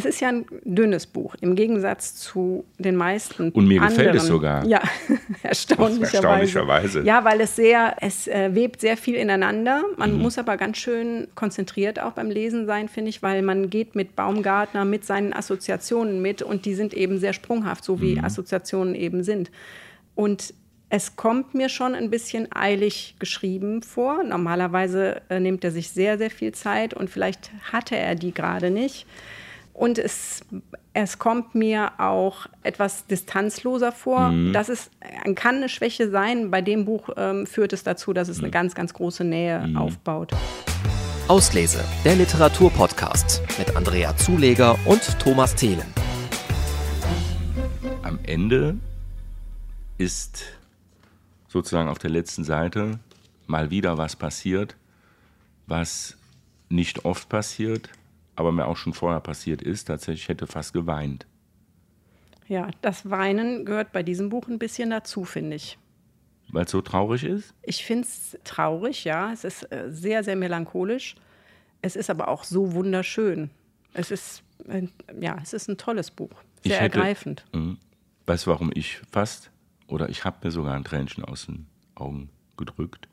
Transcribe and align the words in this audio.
Es 0.00 0.06
ist 0.06 0.20
ja 0.20 0.28
ein 0.28 0.46
dünnes 0.64 1.06
Buch, 1.06 1.34
im 1.42 1.54
Gegensatz 1.54 2.14
zu 2.14 2.64
den 2.78 2.96
meisten. 2.96 3.50
Und 3.50 3.68
mir 3.68 3.82
anderen. 3.82 3.98
gefällt 3.98 4.14
es 4.16 4.26
sogar. 4.26 4.64
Ja, 4.66 4.80
erstaunlicherweise. 5.42 6.16
Erstaunlicherweise. 6.16 7.02
Ja, 7.02 7.22
weil 7.24 7.42
es 7.42 7.54
sehr, 7.54 7.96
es 8.00 8.26
äh, 8.26 8.54
webt 8.54 8.80
sehr 8.80 8.96
viel 8.96 9.16
ineinander. 9.16 9.82
Man 9.98 10.14
mhm. 10.14 10.22
muss 10.22 10.38
aber 10.38 10.56
ganz 10.56 10.78
schön 10.78 11.28
konzentriert 11.34 12.00
auch 12.00 12.12
beim 12.12 12.30
Lesen 12.30 12.64
sein, 12.64 12.88
finde 12.88 13.10
ich, 13.10 13.22
weil 13.22 13.42
man 13.42 13.68
geht 13.68 13.94
mit 13.94 14.16
Baumgartner, 14.16 14.86
mit 14.86 15.04
seinen 15.04 15.34
Assoziationen 15.34 16.22
mit 16.22 16.40
und 16.40 16.64
die 16.64 16.74
sind 16.74 16.94
eben 16.94 17.18
sehr 17.18 17.34
sprunghaft, 17.34 17.84
so 17.84 18.00
wie 18.00 18.16
mhm. 18.16 18.24
Assoziationen 18.24 18.94
eben 18.94 19.22
sind. 19.22 19.50
Und 20.14 20.54
es 20.88 21.14
kommt 21.14 21.54
mir 21.54 21.68
schon 21.68 21.94
ein 21.94 22.10
bisschen 22.10 22.48
eilig 22.52 23.14
geschrieben 23.18 23.82
vor. 23.82 24.24
Normalerweise 24.24 25.22
äh, 25.28 25.38
nimmt 25.38 25.62
er 25.62 25.70
sich 25.70 25.90
sehr, 25.90 26.18
sehr 26.18 26.30
viel 26.30 26.52
Zeit 26.52 26.94
und 26.94 27.10
vielleicht 27.10 27.50
hatte 27.72 27.96
er 27.96 28.16
die 28.16 28.34
gerade 28.34 28.70
nicht. 28.70 29.06
Und 29.80 29.98
es, 29.98 30.42
es 30.92 31.18
kommt 31.18 31.54
mir 31.54 31.92
auch 31.96 32.44
etwas 32.62 33.06
distanzloser 33.06 33.92
vor. 33.92 34.28
Mhm. 34.28 34.52
Das 34.52 34.68
ist, 34.68 34.90
kann 35.36 35.56
eine 35.56 35.70
Schwäche 35.70 36.10
sein. 36.10 36.50
Bei 36.50 36.60
dem 36.60 36.84
Buch 36.84 37.08
ähm, 37.16 37.46
führt 37.46 37.72
es 37.72 37.82
dazu, 37.82 38.12
dass 38.12 38.28
es 38.28 38.40
eine 38.40 38.48
mhm. 38.48 38.52
ganz, 38.52 38.74
ganz 38.74 38.92
große 38.92 39.24
Nähe 39.24 39.66
mhm. 39.66 39.78
aufbaut. 39.78 40.32
Auslese, 41.28 41.82
der 42.04 42.16
Literaturpodcast 42.16 43.40
mit 43.58 43.74
Andrea 43.74 44.14
Zuleger 44.18 44.78
und 44.84 45.18
Thomas 45.18 45.54
Thelen. 45.54 45.86
Am 48.02 48.18
Ende 48.24 48.76
ist 49.96 50.44
sozusagen 51.48 51.88
auf 51.88 51.98
der 51.98 52.10
letzten 52.10 52.44
Seite 52.44 52.98
mal 53.46 53.70
wieder 53.70 53.96
was 53.96 54.14
passiert, 54.14 54.76
was 55.66 56.18
nicht 56.68 57.06
oft 57.06 57.30
passiert, 57.30 57.88
aber 58.40 58.52
mir 58.52 58.66
auch 58.66 58.76
schon 58.76 58.94
vorher 58.94 59.20
passiert 59.20 59.62
ist. 59.62 59.84
Tatsächlich 59.84 60.28
hätte 60.28 60.46
fast 60.46 60.72
geweint. 60.72 61.26
Ja, 62.48 62.70
das 62.80 63.08
Weinen 63.08 63.64
gehört 63.64 63.92
bei 63.92 64.02
diesem 64.02 64.30
Buch 64.30 64.48
ein 64.48 64.58
bisschen 64.58 64.90
dazu, 64.90 65.24
finde 65.24 65.56
ich. 65.56 65.78
Weil 66.48 66.64
es 66.64 66.70
so 66.72 66.80
traurig 66.80 67.22
ist? 67.22 67.54
Ich 67.62 67.84
finde 67.84 68.08
es 68.08 68.36
traurig, 68.42 69.04
ja. 69.04 69.32
Es 69.32 69.44
ist 69.44 69.70
äh, 69.70 69.84
sehr, 69.88 70.24
sehr 70.24 70.34
melancholisch. 70.34 71.14
Es 71.82 71.94
ist 71.94 72.10
aber 72.10 72.28
auch 72.28 72.42
so 72.42 72.72
wunderschön. 72.72 73.50
Es 73.92 74.10
ist, 74.10 74.42
ja, 75.20 75.38
es 75.42 75.52
ist 75.52 75.68
ein 75.68 75.76
tolles 75.76 76.10
Buch. 76.10 76.32
Sehr 76.62 76.72
ich 76.72 76.80
hätte, 76.80 76.98
ergreifend. 76.98 77.44
Mh, 77.52 77.76
weißt 78.26 78.46
du, 78.46 78.50
warum 78.50 78.70
ich 78.74 79.00
fast, 79.10 79.50
oder 79.86 80.08
ich 80.08 80.24
habe 80.24 80.38
mir 80.42 80.50
sogar 80.50 80.74
ein 80.74 80.84
Tränchen 80.84 81.24
aus 81.24 81.46
den 81.46 81.66
Augen 81.94 82.30
gedrückt, 82.56 83.08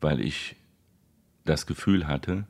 weil 0.00 0.20
ich 0.20 0.56
das 1.44 1.66
Gefühl 1.66 2.06
hatte, 2.06 2.46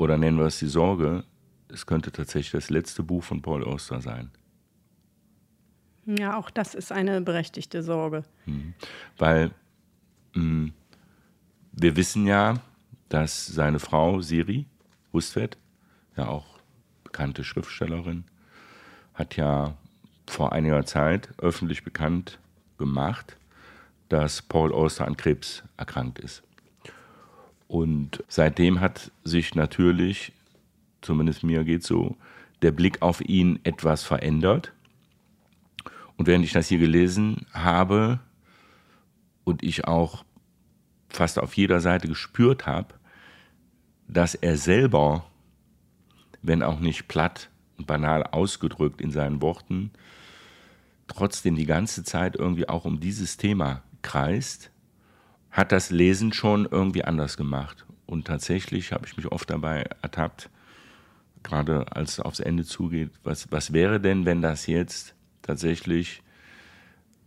oder 0.00 0.16
nennen 0.16 0.38
wir 0.38 0.46
es 0.46 0.58
die 0.58 0.66
Sorge, 0.66 1.24
es 1.68 1.84
könnte 1.84 2.10
tatsächlich 2.10 2.52
das 2.52 2.70
letzte 2.70 3.02
Buch 3.02 3.22
von 3.22 3.42
Paul 3.42 3.62
Auster 3.64 4.00
sein. 4.00 4.30
Ja, 6.06 6.38
auch 6.38 6.48
das 6.48 6.74
ist 6.74 6.90
eine 6.90 7.20
berechtigte 7.20 7.82
Sorge. 7.82 8.24
Mhm. 8.46 8.72
Weil 9.18 9.48
mh, 10.32 10.40
hm, 10.42 10.72
wir 11.72 11.96
wissen 11.96 12.26
ja, 12.26 12.54
dass 13.10 13.46
seine 13.46 13.78
Frau 13.78 14.22
Siri 14.22 14.66
Hustvedt, 15.12 15.58
ja 16.16 16.28
auch 16.28 16.46
bekannte 17.04 17.44
Schriftstellerin, 17.44 18.24
hat 19.12 19.36
ja 19.36 19.76
vor 20.26 20.52
einiger 20.52 20.86
Zeit 20.86 21.28
öffentlich 21.38 21.84
bekannt 21.84 22.38
gemacht, 22.78 23.36
dass 24.08 24.40
Paul 24.40 24.72
Auster 24.72 25.06
an 25.06 25.18
Krebs 25.18 25.62
erkrankt 25.76 26.18
ist. 26.20 26.42
Und 27.70 28.24
seitdem 28.26 28.80
hat 28.80 29.12
sich 29.22 29.54
natürlich, 29.54 30.32
zumindest 31.02 31.44
mir 31.44 31.62
geht 31.62 31.84
so, 31.84 32.16
der 32.62 32.72
Blick 32.72 33.00
auf 33.00 33.20
ihn 33.20 33.60
etwas 33.62 34.02
verändert. 34.02 34.72
Und 36.16 36.26
während 36.26 36.44
ich 36.44 36.50
das 36.50 36.66
hier 36.66 36.78
gelesen 36.78 37.46
habe 37.52 38.18
und 39.44 39.62
ich 39.62 39.84
auch 39.84 40.24
fast 41.10 41.38
auf 41.38 41.56
jeder 41.56 41.78
Seite 41.78 42.08
gespürt 42.08 42.66
habe, 42.66 42.92
dass 44.08 44.34
er 44.34 44.56
selber, 44.56 45.24
wenn 46.42 46.64
auch 46.64 46.80
nicht 46.80 47.06
platt 47.06 47.50
und 47.78 47.86
banal 47.86 48.24
ausgedrückt 48.24 49.00
in 49.00 49.12
seinen 49.12 49.40
Worten, 49.42 49.92
trotzdem 51.06 51.54
die 51.54 51.66
ganze 51.66 52.02
Zeit 52.02 52.34
irgendwie 52.34 52.68
auch 52.68 52.84
um 52.84 52.98
dieses 52.98 53.36
Thema 53.36 53.84
kreist 54.02 54.72
hat 55.50 55.72
das 55.72 55.90
Lesen 55.90 56.32
schon 56.32 56.66
irgendwie 56.70 57.04
anders 57.04 57.36
gemacht. 57.36 57.84
Und 58.06 58.26
tatsächlich 58.26 58.92
habe 58.92 59.06
ich 59.06 59.16
mich 59.16 59.30
oft 59.30 59.50
dabei 59.50 59.84
ertappt, 60.02 60.50
gerade 61.42 61.86
als 61.92 62.12
es 62.12 62.20
aufs 62.20 62.40
Ende 62.40 62.64
zugeht, 62.64 63.10
was, 63.22 63.50
was 63.50 63.72
wäre 63.72 64.00
denn, 64.00 64.26
wenn 64.26 64.42
das 64.42 64.66
jetzt 64.66 65.14
tatsächlich 65.42 66.22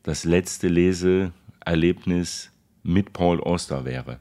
das 0.04 0.26
letzte 0.26 0.68
Leseerlebnis 0.68 2.52
mit 2.84 3.14
Paul 3.14 3.42
Auster 3.42 3.86
wäre? 3.86 4.20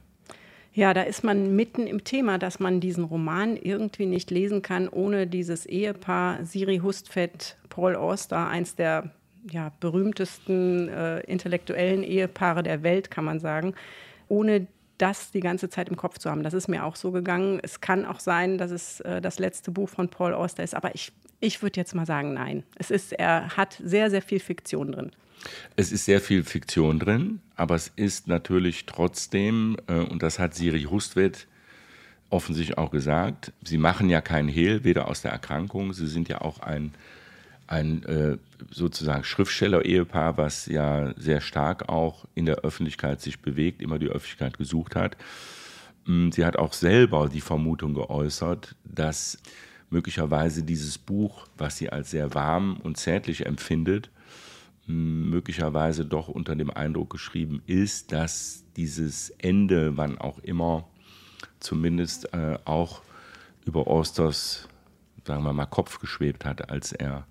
Ja, 0.73 0.93
da 0.95 1.03
ist 1.03 1.23
man 1.23 1.55
mitten 1.55 1.85
im 1.85 2.03
Thema, 2.03 2.39
dass 2.39 2.59
man 2.59 2.79
diesen 2.79 3.03
Roman 3.03 3.57
irgendwie 3.57 4.07
nicht 4.07 4.31
lesen 4.31 4.63
kann, 4.63 4.89
ohne 4.89 5.27
dieses 5.27 5.67
Ehepaar 5.67 6.43
Siri 6.45 6.77
Hustvedt, 6.79 7.57
Paul 7.69 7.95
Auster, 7.95 8.47
eins 8.47 8.75
der 8.75 9.11
ja, 9.49 9.71
berühmtesten 9.79 10.87
äh, 10.89 11.19
intellektuellen 11.21 12.03
Ehepaare 12.03 12.63
der 12.63 12.83
Welt, 12.83 13.11
kann 13.11 13.25
man 13.25 13.39
sagen, 13.39 13.73
ohne 14.27 14.67
das 14.97 15.31
die 15.31 15.39
ganze 15.39 15.69
Zeit 15.69 15.89
im 15.89 15.97
Kopf 15.97 16.17
zu 16.17 16.29
haben. 16.29 16.43
Das 16.43 16.53
ist 16.53 16.67
mir 16.67 16.85
auch 16.85 16.95
so 16.95 17.11
gegangen. 17.11 17.59
Es 17.61 17.81
kann 17.81 18.05
auch 18.05 18.19
sein, 18.19 18.57
dass 18.57 18.71
es 18.71 18.99
äh, 19.01 19.21
das 19.21 19.39
letzte 19.39 19.71
Buch 19.71 19.89
von 19.89 20.07
Paul 20.07 20.33
Auster 20.33 20.63
ist, 20.63 20.75
aber 20.75 20.93
ich, 20.95 21.11
ich 21.39 21.61
würde 21.61 21.79
jetzt 21.79 21.95
mal 21.95 22.05
sagen, 22.05 22.33
nein. 22.33 22.63
Es 22.77 22.91
ist, 22.91 23.13
er 23.13 23.57
hat 23.57 23.81
sehr, 23.83 24.09
sehr 24.09 24.21
viel 24.21 24.39
Fiktion 24.39 24.91
drin. 24.91 25.11
Es 25.75 25.91
ist 25.91 26.05
sehr 26.05 26.21
viel 26.21 26.43
Fiktion 26.43 26.99
drin, 26.99 27.41
aber 27.55 27.75
es 27.75 27.91
ist 27.95 28.27
natürlich 28.27 28.85
trotzdem, 28.85 29.77
äh, 29.87 29.95
und 29.95 30.23
das 30.23 30.39
hat 30.39 30.55
Siri 30.55 30.83
Hustvedt 30.83 31.47
offensichtlich 32.29 32.77
auch 32.77 32.91
gesagt, 32.91 33.51
sie 33.63 33.77
machen 33.77 34.09
ja 34.09 34.21
keinen 34.21 34.47
Hehl, 34.47 34.83
weder 34.83 35.07
aus 35.07 35.21
der 35.21 35.31
Erkrankung, 35.31 35.93
sie 35.93 36.07
sind 36.07 36.29
ja 36.29 36.41
auch 36.41 36.59
ein 36.59 36.93
ein 37.73 38.03
äh, 38.03 38.37
sozusagen 38.71 39.23
Schriftsteller-Ehepaar, 39.23 40.37
was 40.37 40.67
ja 40.67 41.13
sehr 41.17 41.41
stark 41.41 41.89
auch 41.89 42.25
in 42.35 42.45
der 42.45 42.57
Öffentlichkeit 42.57 43.19
sich 43.19 43.39
bewegt, 43.39 43.81
immer 43.81 43.97
die 43.97 44.09
Öffentlichkeit 44.09 44.57
gesucht 44.57 44.95
hat. 44.95 45.17
Mm, 46.05 46.29
sie 46.29 46.45
hat 46.45 46.55
auch 46.55 46.73
selber 46.73 47.29
die 47.29 47.41
Vermutung 47.41 47.95
geäußert, 47.95 48.75
dass 48.85 49.39
möglicherweise 49.89 50.63
dieses 50.63 50.99
Buch, 50.99 51.47
was 51.57 51.77
sie 51.77 51.89
als 51.89 52.11
sehr 52.11 52.35
warm 52.35 52.77
und 52.77 52.97
zärtlich 52.97 53.45
empfindet, 53.47 54.11
mm, 54.85 55.29
möglicherweise 55.31 56.05
doch 56.05 56.27
unter 56.27 56.55
dem 56.55 56.69
Eindruck 56.69 57.09
geschrieben 57.09 57.63
ist, 57.65 58.11
dass 58.11 58.63
dieses 58.77 59.31
Ende, 59.39 59.97
wann 59.97 60.19
auch 60.19 60.37
immer, 60.39 60.87
zumindest 61.59 62.33
äh, 62.33 62.59
auch 62.65 63.01
über 63.65 63.87
Osters, 63.87 64.67
sagen 65.25 65.43
wir 65.43 65.53
mal, 65.53 65.65
Kopf 65.65 65.99
geschwebt 65.99 66.45
hat, 66.45 66.69
als 66.69 66.91
er 66.91 67.25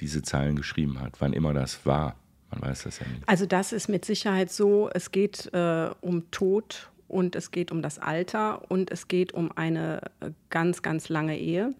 diese 0.00 0.22
Zeilen 0.22 0.56
geschrieben 0.56 1.00
hat, 1.00 1.20
wann 1.20 1.32
immer 1.32 1.52
das 1.54 1.86
war. 1.86 2.16
Man 2.50 2.62
weiß 2.62 2.84
das 2.84 3.00
ja 3.00 3.06
nicht. 3.06 3.28
Also 3.28 3.46
das 3.46 3.72
ist 3.72 3.88
mit 3.88 4.04
Sicherheit 4.04 4.50
so. 4.50 4.88
Es 4.92 5.10
geht 5.10 5.52
äh, 5.52 5.90
um 6.00 6.30
Tod 6.30 6.90
und 7.08 7.36
es 7.36 7.50
geht 7.50 7.72
um 7.72 7.82
das 7.82 7.98
Alter 7.98 8.70
und 8.70 8.90
es 8.90 9.08
geht 9.08 9.32
um 9.32 9.50
eine 9.56 10.02
äh, 10.20 10.30
ganz, 10.50 10.82
ganz 10.82 11.08
lange 11.08 11.38
Ehe. 11.38 11.74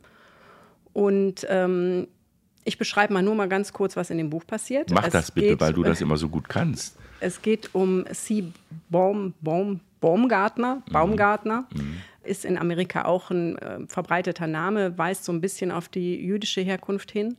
Und 0.92 1.46
ähm, 1.48 2.08
ich 2.64 2.78
beschreibe 2.78 3.12
mal 3.12 3.22
nur 3.22 3.34
mal 3.34 3.48
ganz 3.48 3.72
kurz, 3.72 3.96
was 3.96 4.10
in 4.10 4.18
dem 4.18 4.30
Buch 4.30 4.46
passiert. 4.46 4.90
Mach 4.90 5.04
es 5.04 5.12
das 5.12 5.30
bitte, 5.30 5.48
geht, 5.48 5.60
weil 5.60 5.72
du 5.72 5.82
das 5.82 6.00
immer 6.02 6.16
so 6.16 6.28
gut 6.28 6.48
kannst. 6.48 6.96
Es 7.20 7.40
geht 7.40 7.74
um 7.74 8.04
C. 8.12 8.52
Baum, 8.88 9.34
Baum, 9.40 9.80
Baumgartner. 10.00 10.76
Mhm. 10.86 10.92
Baumgartner 10.92 11.66
mhm. 11.74 11.98
ist 12.24 12.44
in 12.44 12.58
Amerika 12.58 13.04
auch 13.04 13.30
ein 13.30 13.56
äh, 13.58 13.86
verbreiteter 13.86 14.46
Name, 14.46 14.98
weist 14.98 15.24
so 15.24 15.32
ein 15.32 15.40
bisschen 15.40 15.70
auf 15.70 15.88
die 15.88 16.16
jüdische 16.16 16.60
Herkunft 16.60 17.10
hin. 17.12 17.36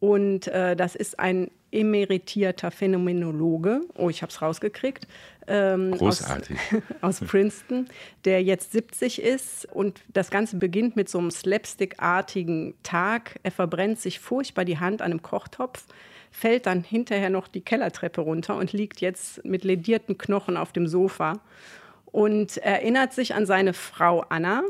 Und 0.00 0.48
äh, 0.48 0.74
das 0.74 0.94
ist 0.94 1.18
ein 1.18 1.50
emeritierter 1.72 2.70
Phänomenologe, 2.70 3.82
oh, 3.94 4.10
ich 4.10 4.22
habe 4.22 4.30
es 4.30 4.42
rausgekriegt, 4.42 5.06
ähm, 5.46 5.92
Großartig. 5.92 6.56
Aus, 7.00 7.20
aus, 7.20 7.28
Princeton, 7.28 7.88
der 8.24 8.42
jetzt 8.42 8.72
70 8.72 9.20
ist. 9.22 9.66
Und 9.72 10.00
das 10.08 10.30
Ganze 10.30 10.56
beginnt 10.56 10.96
mit 10.96 11.08
so 11.08 11.18
einem 11.18 11.30
slapstick-artigen 11.30 12.74
Tag. 12.82 13.38
Er 13.42 13.50
verbrennt 13.50 14.00
sich 14.00 14.20
furchtbar 14.20 14.64
die 14.64 14.78
Hand 14.78 15.02
an 15.02 15.10
einem 15.10 15.22
Kochtopf, 15.22 15.84
fällt 16.30 16.66
dann 16.66 16.82
hinterher 16.82 17.30
noch 17.30 17.48
die 17.48 17.60
Kellertreppe 17.62 18.20
runter 18.20 18.56
und 18.56 18.72
liegt 18.72 19.00
jetzt 19.00 19.44
mit 19.44 19.64
ledierten 19.64 20.18
Knochen 20.18 20.56
auf 20.56 20.72
dem 20.72 20.86
Sofa 20.86 21.40
und 22.06 22.56
erinnert 22.58 23.12
sich 23.12 23.34
an 23.34 23.46
seine 23.46 23.72
Frau 23.72 24.24
Anna, 24.28 24.62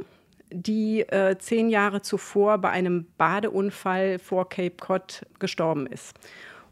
die 0.52 1.00
äh, 1.00 1.36
zehn 1.38 1.68
Jahre 1.70 2.02
zuvor 2.02 2.58
bei 2.58 2.70
einem 2.70 3.06
Badeunfall 3.18 4.18
vor 4.18 4.48
Cape 4.48 4.76
Cod 4.78 5.26
gestorben 5.38 5.86
ist. 5.86 6.14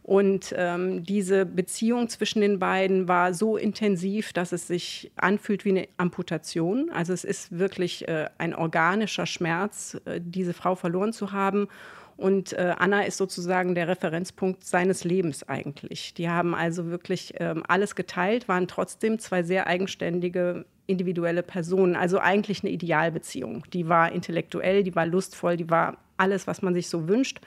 Und 0.08 0.54
ähm, 0.56 1.04
diese 1.04 1.44
Beziehung 1.44 2.08
zwischen 2.08 2.40
den 2.40 2.58
beiden 2.58 3.08
war 3.08 3.34
so 3.34 3.58
intensiv, 3.58 4.32
dass 4.32 4.52
es 4.52 4.66
sich 4.66 5.12
anfühlt 5.16 5.66
wie 5.66 5.70
eine 5.70 5.88
Amputation. 5.98 6.88
Also 6.90 7.12
es 7.12 7.24
ist 7.24 7.58
wirklich 7.58 8.08
äh, 8.08 8.30
ein 8.38 8.54
organischer 8.54 9.26
Schmerz, 9.26 10.00
äh, 10.06 10.18
diese 10.24 10.54
Frau 10.54 10.76
verloren 10.76 11.12
zu 11.12 11.32
haben. 11.32 11.68
Und 12.16 12.54
äh, 12.54 12.74
Anna 12.78 13.02
ist 13.02 13.18
sozusagen 13.18 13.74
der 13.74 13.86
Referenzpunkt 13.86 14.64
seines 14.64 15.04
Lebens 15.04 15.46
eigentlich. 15.46 16.14
Die 16.14 16.30
haben 16.30 16.54
also 16.54 16.86
wirklich 16.86 17.34
ähm, 17.36 17.62
alles 17.68 17.94
geteilt, 17.94 18.48
waren 18.48 18.66
trotzdem 18.66 19.18
zwei 19.18 19.42
sehr 19.42 19.66
eigenständige 19.66 20.64
individuelle 20.88 21.44
Personen. 21.44 21.94
Also 21.94 22.18
eigentlich 22.18 22.64
eine 22.64 22.72
Idealbeziehung. 22.72 23.64
Die 23.72 23.88
war 23.88 24.10
intellektuell, 24.10 24.82
die 24.82 24.96
war 24.96 25.06
lustvoll, 25.06 25.56
die 25.56 25.70
war 25.70 25.98
alles, 26.16 26.48
was 26.48 26.62
man 26.62 26.74
sich 26.74 26.88
so 26.88 27.06
wünscht. 27.08 27.40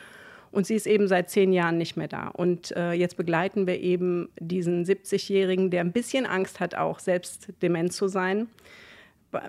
Und 0.51 0.67
sie 0.67 0.75
ist 0.75 0.85
eben 0.85 1.07
seit 1.07 1.29
zehn 1.29 1.53
Jahren 1.53 1.77
nicht 1.77 1.97
mehr 1.97 2.07
da. 2.07 2.27
Und 2.27 2.75
äh, 2.75 2.91
jetzt 2.91 3.17
begleiten 3.17 3.67
wir 3.67 3.79
eben 3.79 4.29
diesen 4.39 4.85
70-Jährigen, 4.85 5.71
der 5.71 5.81
ein 5.81 5.91
bisschen 5.91 6.25
Angst 6.25 6.59
hat, 6.59 6.75
auch 6.75 6.99
selbst 6.99 7.47
dement 7.61 7.93
zu 7.93 8.07
sein, 8.07 8.47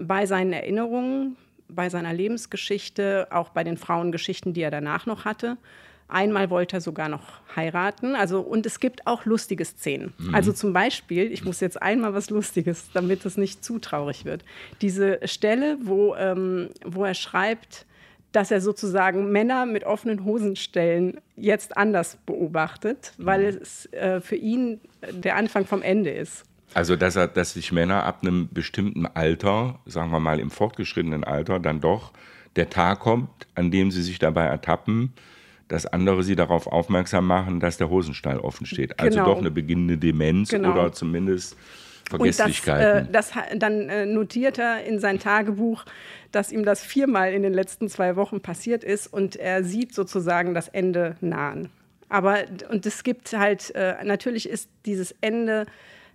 bei 0.00 0.26
seinen 0.26 0.52
Erinnerungen, 0.52 1.36
bei 1.68 1.88
seiner 1.88 2.12
Lebensgeschichte, 2.12 3.26
auch 3.30 3.48
bei 3.48 3.64
den 3.64 3.76
Frauengeschichten, 3.76 4.52
die 4.52 4.62
er 4.62 4.70
danach 4.70 5.06
noch 5.06 5.24
hatte. 5.24 5.56
Einmal 6.12 6.50
wollte 6.50 6.76
er 6.76 6.80
sogar 6.80 7.08
noch 7.08 7.40
heiraten. 7.56 8.14
Also, 8.14 8.40
und 8.40 8.66
es 8.66 8.80
gibt 8.80 9.06
auch 9.06 9.24
lustige 9.24 9.64
Szenen. 9.64 10.12
Mhm. 10.18 10.34
Also 10.34 10.52
zum 10.52 10.72
Beispiel, 10.72 11.32
ich 11.32 11.44
muss 11.44 11.60
jetzt 11.60 11.80
einmal 11.80 12.12
was 12.12 12.28
Lustiges, 12.28 12.90
damit 12.92 13.24
es 13.24 13.38
nicht 13.38 13.64
zu 13.64 13.78
traurig 13.78 14.24
wird. 14.26 14.44
Diese 14.82 15.20
Stelle, 15.24 15.78
wo, 15.82 16.14
ähm, 16.14 16.68
wo 16.84 17.04
er 17.04 17.14
schreibt, 17.14 17.86
dass 18.32 18.50
er 18.50 18.60
sozusagen 18.60 19.32
Männer 19.32 19.64
mit 19.66 19.84
offenen 19.84 20.24
Hosenstellen 20.24 21.20
jetzt 21.36 21.76
anders 21.76 22.18
beobachtet, 22.26 23.14
weil 23.16 23.52
mhm. 23.52 23.58
es 23.62 23.92
äh, 23.92 24.20
für 24.20 24.36
ihn 24.36 24.80
der 25.10 25.36
Anfang 25.36 25.66
vom 25.66 25.82
Ende 25.82 26.10
ist. 26.10 26.44
Also, 26.74 26.96
dass, 26.96 27.16
er, 27.16 27.28
dass 27.28 27.54
sich 27.54 27.72
Männer 27.72 28.04
ab 28.04 28.20
einem 28.22 28.48
bestimmten 28.50 29.06
Alter, 29.06 29.78
sagen 29.86 30.10
wir 30.10 30.20
mal 30.20 30.40
im 30.40 30.50
fortgeschrittenen 30.50 31.24
Alter, 31.24 31.58
dann 31.58 31.80
doch 31.80 32.12
der 32.56 32.68
Tag 32.68 33.00
kommt, 33.00 33.46
an 33.54 33.70
dem 33.70 33.90
sie 33.90 34.02
sich 34.02 34.18
dabei 34.18 34.44
ertappen, 34.44 35.14
dass 35.72 35.86
andere 35.86 36.22
sie 36.22 36.36
darauf 36.36 36.66
aufmerksam 36.66 37.26
machen, 37.26 37.58
dass 37.58 37.78
der 37.78 37.88
Hosenstall 37.88 38.38
offen 38.38 38.66
steht. 38.66 39.00
Also 39.00 39.18
genau. 39.18 39.30
doch 39.30 39.38
eine 39.38 39.50
beginnende 39.50 39.96
Demenz 39.96 40.50
genau. 40.50 40.72
oder 40.72 40.92
zumindest 40.92 41.56
Vergesslichkeiten. 42.10 43.06
Und 43.06 43.14
das, 43.14 43.30
äh, 43.30 43.34
das, 43.40 43.58
dann 43.58 43.88
äh, 43.88 44.04
notiert 44.04 44.58
er 44.58 44.84
in 44.84 44.98
sein 44.98 45.18
Tagebuch, 45.18 45.86
dass 46.30 46.52
ihm 46.52 46.66
das 46.66 46.84
viermal 46.84 47.32
in 47.32 47.42
den 47.42 47.54
letzten 47.54 47.88
zwei 47.88 48.16
Wochen 48.16 48.42
passiert 48.42 48.84
ist 48.84 49.06
und 49.06 49.36
er 49.36 49.64
sieht 49.64 49.94
sozusagen 49.94 50.52
das 50.52 50.68
Ende 50.68 51.16
nahen. 51.22 51.70
Aber 52.10 52.40
und 52.70 52.84
es 52.84 53.02
gibt 53.02 53.32
halt, 53.32 53.74
äh, 53.74 53.94
natürlich 54.04 54.46
ist 54.46 54.68
dieses 54.84 55.14
Ende, 55.22 55.64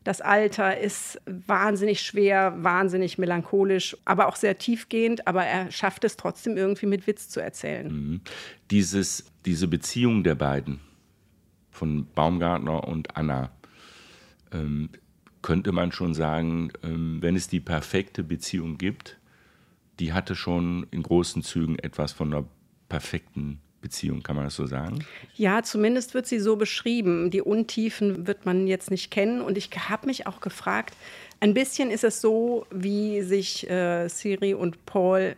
das 0.07 0.21
Alter 0.21 0.79
ist 0.79 1.19
wahnsinnig 1.25 1.99
schwer, 1.99 2.63
wahnsinnig 2.63 3.17
melancholisch, 3.17 3.97
aber 4.05 4.29
auch 4.29 4.37
sehr 4.37 4.57
tiefgehend, 4.57 5.27
aber 5.27 5.43
er 5.43 5.69
schafft 5.69 6.05
es 6.05 6.15
trotzdem 6.15 6.55
irgendwie 6.55 6.85
mit 6.85 7.07
Witz 7.07 7.27
zu 7.27 7.41
erzählen. 7.41 7.87
Mhm. 7.91 8.21
Dieses, 8.71 9.25
diese 9.43 9.67
Beziehung 9.67 10.23
der 10.23 10.35
beiden, 10.35 10.79
von 11.71 12.07
Baumgartner 12.15 12.87
und 12.87 13.17
Anna, 13.17 13.51
ähm, 14.53 14.91
könnte 15.41 15.73
man 15.73 15.91
schon 15.91 16.13
sagen, 16.13 16.71
ähm, 16.83 17.21
wenn 17.21 17.35
es 17.35 17.49
die 17.49 17.59
perfekte 17.59 18.23
Beziehung 18.23 18.77
gibt, 18.77 19.19
die 19.99 20.13
hatte 20.13 20.35
schon 20.35 20.87
in 20.89 21.03
großen 21.03 21.43
Zügen 21.43 21.77
etwas 21.79 22.13
von 22.13 22.33
einer 22.33 22.45
perfekten 22.87 23.59
Beziehung, 23.81 24.23
kann 24.23 24.35
man 24.35 24.45
das 24.45 24.55
so 24.55 24.65
sagen? 24.65 25.05
Ja, 25.35 25.61
zumindest 25.63 26.13
wird 26.13 26.25
sie 26.25 26.39
so 26.39 26.55
beschrieben. 26.55 27.29
Die 27.29 27.41
Untiefen 27.41 28.27
wird 28.27 28.45
man 28.45 28.67
jetzt 28.67 28.91
nicht 28.91 29.11
kennen. 29.11 29.41
Und 29.41 29.57
ich 29.57 29.69
habe 29.89 30.07
mich 30.07 30.27
auch 30.27 30.41
gefragt, 30.41 30.95
ein 31.39 31.53
bisschen 31.53 31.91
ist 31.91 32.03
es 32.03 32.19
so, 32.19 32.65
wie 32.71 33.21
sich 33.21 33.69
äh, 33.69 34.07
Siri 34.07 34.53
und 34.55 34.85
Paul 34.85 35.35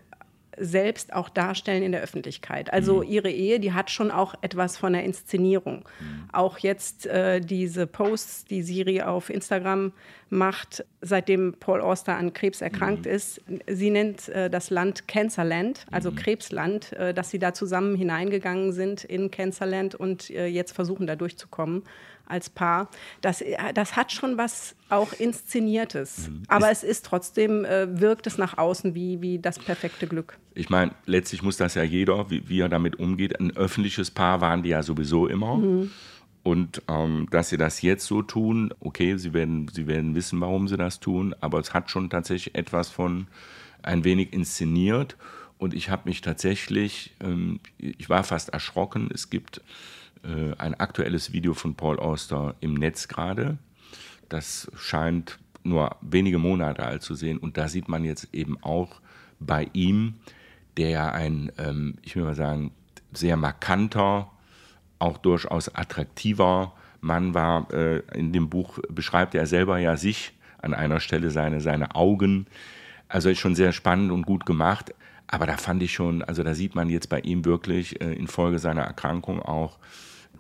selbst 0.60 1.14
auch 1.14 1.30
darstellen 1.30 1.84
in 1.84 1.92
der 1.92 2.02
Öffentlichkeit. 2.02 2.72
Also 2.72 2.98
mhm. 2.98 3.10
ihre 3.10 3.32
Ehe, 3.32 3.60
die 3.60 3.74
hat 3.74 3.90
schon 3.90 4.12
auch 4.12 4.36
etwas 4.42 4.78
von 4.78 4.94
der 4.94 5.04
Inszenierung. 5.04 5.86
Mhm. 6.00 6.30
Auch 6.32 6.60
jetzt 6.60 7.06
äh, 7.06 7.40
diese 7.40 7.88
Posts, 7.88 8.46
die 8.46 8.62
Siri 8.62 9.02
auf 9.02 9.30
Instagram 9.30 9.94
macht, 10.30 10.86
seitdem 11.02 11.56
Paul 11.60 11.82
Auster 11.82 12.16
an 12.16 12.34
Krebs 12.34 12.62
erkrankt 12.62 13.06
mhm. 13.06 13.12
ist. 13.12 13.42
Sie 13.68 13.90
nennt 13.90 14.30
äh, 14.30 14.50
das 14.50 14.70
Land 14.70 15.08
Cancerland, 15.08 15.86
also 15.92 16.12
mhm. 16.12 16.16
Krebsland, 16.16 16.94
äh, 16.94 17.14
dass 17.14 17.30
sie 17.30 17.40
da 17.40 17.54
zusammen 17.54 17.96
hineingegangen 17.96 18.72
sind 18.72 19.04
in 19.04 19.32
Cancerland 19.32 19.96
und 19.96 20.30
äh, 20.30 20.46
jetzt 20.46 20.74
versuchen, 20.74 21.08
da 21.08 21.16
durchzukommen 21.16 21.84
als 22.30 22.50
Paar. 22.50 22.90
Das, 23.22 23.42
äh, 23.42 23.58
das 23.74 23.96
hat 23.96 24.12
schon 24.12 24.38
was 24.38 24.76
auch 24.90 25.14
Inszeniertes. 25.14 26.30
Mhm. 26.30 26.44
Aber 26.48 26.72
es 26.72 26.84
ist 26.84 27.06
trotzdem, 27.06 27.66
äh, 27.66 28.00
wirkt 28.00 28.28
es 28.28 28.38
nach 28.38 28.58
außen 28.58 28.96
wie, 28.96 29.22
wie 29.22 29.40
das 29.40 29.60
perfekte 29.60 30.08
Glück. 30.08 30.38
Ich 30.54 30.70
meine, 30.70 30.92
letztlich 31.06 31.44
muss 31.44 31.58
das 31.58 31.76
ja 31.76 31.84
jeder, 31.84 32.30
wie, 32.30 32.48
wie, 32.48 32.62
er 32.62 32.70
damit 32.70 32.98
umgeht. 32.98 33.40
Ein 33.40 33.56
öffentliches 33.56 34.12
Paar 34.12 34.42
waren 34.42 34.64
die 34.64 34.70
ja 34.70 34.84
sowieso 34.84 35.28
immer. 35.28 35.58
Mhm. 35.58 35.92
Und 36.44 36.82
ähm, 36.88 37.28
dass 37.32 37.50
sie 37.50 37.58
das 37.58 37.82
jetzt 37.82 38.06
so 38.06 38.22
tun, 38.22 38.74
okay, 38.80 39.18
sie 39.18 39.34
werden, 39.34 39.68
sie 39.74 39.88
werden 39.88 40.16
wissen, 40.16 40.40
warum 40.40 40.68
sie 40.68 40.78
das 40.78 41.00
tun, 41.00 41.36
aber 41.42 41.60
es 41.60 41.74
hat 41.74 41.92
schon 41.92 42.10
tatsächlich 42.10 42.56
etwas 42.56 42.90
von 42.90 43.28
ein 43.84 44.04
wenig 44.04 44.34
inszeniert. 44.34 45.18
Und 45.58 45.74
ich 45.74 45.90
habe 45.90 46.08
mich 46.08 46.22
tatsächlich, 46.22 47.14
ähm, 47.20 47.60
ich 47.78 48.10
war 48.10 48.24
fast 48.24 48.50
erschrocken. 48.50 49.10
Es 49.14 49.30
gibt 49.30 49.62
äh, 50.24 50.56
ein 50.58 50.76
aktuelles 50.76 51.34
Video 51.34 51.54
von 51.54 51.76
Paul 51.76 52.00
Auster 52.00 52.56
im 52.60 52.74
Netz 52.74 53.08
gerade. 53.08 53.58
Das 54.28 54.72
scheint 54.76 55.40
nur 55.64 55.96
wenige 56.02 56.38
Monate 56.40 56.84
alt 56.84 57.02
zu 57.02 57.16
sehen. 57.16 57.38
Und 57.38 57.58
da 57.58 57.68
sieht 57.68 57.90
man 57.90 58.04
jetzt 58.04 58.30
eben 58.34 58.62
auch 58.62 59.02
bei 59.40 59.68
ihm, 59.74 60.16
der 60.78 60.90
ja 60.90 61.12
ein, 61.12 61.52
ähm, 61.58 61.96
ich 62.04 62.16
will 62.16 62.24
mal 62.24 62.36
sagen, 62.36 62.72
sehr 63.12 63.38
markanter, 63.38 64.30
auch 65.00 65.18
durchaus 65.18 65.74
attraktiver 65.74 66.74
Mann 67.02 67.34
war. 67.34 67.72
Äh, 67.74 68.00
in 68.14 68.34
dem 68.34 68.50
Buch 68.50 68.80
beschreibt 68.90 69.36
er 69.36 69.46
selber 69.48 69.80
ja 69.80 69.98
sich 69.98 70.34
an 70.62 70.74
einer 70.74 71.00
Stelle 71.00 71.32
seine, 71.32 71.62
seine 71.62 71.96
Augen. 71.96 72.48
Also 73.08 73.30
ist 73.30 73.40
schon 73.40 73.56
sehr 73.56 73.72
spannend 73.72 74.12
und 74.12 74.26
gut 74.26 74.46
gemacht. 74.46 74.94
Aber 75.32 75.46
da 75.46 75.58
fand 75.58 75.84
ich 75.84 75.94
schon, 75.94 76.24
also 76.24 76.42
da 76.42 76.56
sieht 76.56 76.74
man 76.74 76.90
jetzt 76.90 77.08
bei 77.08 77.20
ihm 77.20 77.46
wirklich 77.46 78.02
äh, 78.02 78.14
infolge 78.14 78.58
seiner 78.58 78.82
Erkrankung 78.82 79.42
auch, 79.42 79.78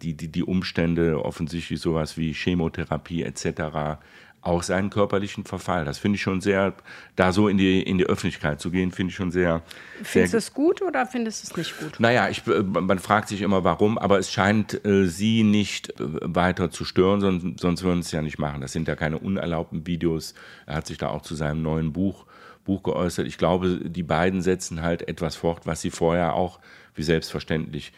die, 0.01 0.15
die, 0.15 0.29
die 0.29 0.43
Umstände, 0.43 1.23
offensichtlich 1.23 1.79
sowas 1.79 2.17
wie 2.17 2.33
Chemotherapie 2.33 3.23
etc., 3.23 3.99
auch 4.41 4.63
seinen 4.63 4.89
körperlichen 4.89 5.43
Verfall. 5.43 5.83
Das 5.85 5.99
finde 5.99 6.15
ich 6.15 6.21
schon 6.21 6.39
sehr, 6.41 6.73
da 7.15 7.33
so 7.33 7.49
in 7.49 7.57
die, 7.57 7.81
in 7.81 7.97
die 7.97 8.05
Öffentlichkeit 8.05 8.61
zu 8.61 8.71
gehen, 8.71 8.91
finde 8.91 9.11
ich 9.11 9.15
schon 9.15 9.31
sehr. 9.31 9.61
Findest 10.01 10.33
du 10.33 10.37
es 10.37 10.53
gut 10.53 10.81
oder 10.81 11.05
findest 11.05 11.43
du 11.43 11.51
es 11.51 11.57
nicht 11.57 11.79
gut? 11.79 11.99
Naja, 11.99 12.29
ich, 12.29 12.47
äh, 12.47 12.63
man 12.63 12.99
fragt 12.99 13.27
sich 13.27 13.41
immer 13.41 13.63
warum, 13.65 13.97
aber 13.97 14.17
es 14.17 14.31
scheint 14.31 14.85
äh, 14.85 15.07
sie 15.07 15.43
nicht 15.43 15.99
äh, 15.99 16.03
weiter 16.21 16.71
zu 16.71 16.85
stören, 16.85 17.19
sonst, 17.19 17.59
sonst 17.59 17.83
würden 17.83 18.01
sie 18.01 18.07
es 18.07 18.11
ja 18.13 18.21
nicht 18.21 18.39
machen. 18.39 18.61
Das 18.61 18.71
sind 18.71 18.87
ja 18.87 18.95
keine 18.95 19.19
unerlaubten 19.19 19.85
Videos. 19.85 20.33
Er 20.65 20.77
hat 20.77 20.87
sich 20.87 20.97
da 20.97 21.09
auch 21.09 21.21
zu 21.21 21.35
seinem 21.35 21.61
neuen 21.61 21.91
Buch, 21.91 22.25
Buch 22.69 22.83
geäußert. 22.83 23.25
Ich 23.25 23.39
glaube, 23.39 23.79
die 23.89 24.03
beiden 24.03 24.43
setzen 24.43 24.83
halt 24.83 25.07
etwas 25.07 25.35
fort, 25.35 25.65
was 25.65 25.81
sie 25.81 25.89
vorher 25.89 26.35
auch 26.35 26.59
wie 26.93 27.01
selbstverständlich 27.01 27.93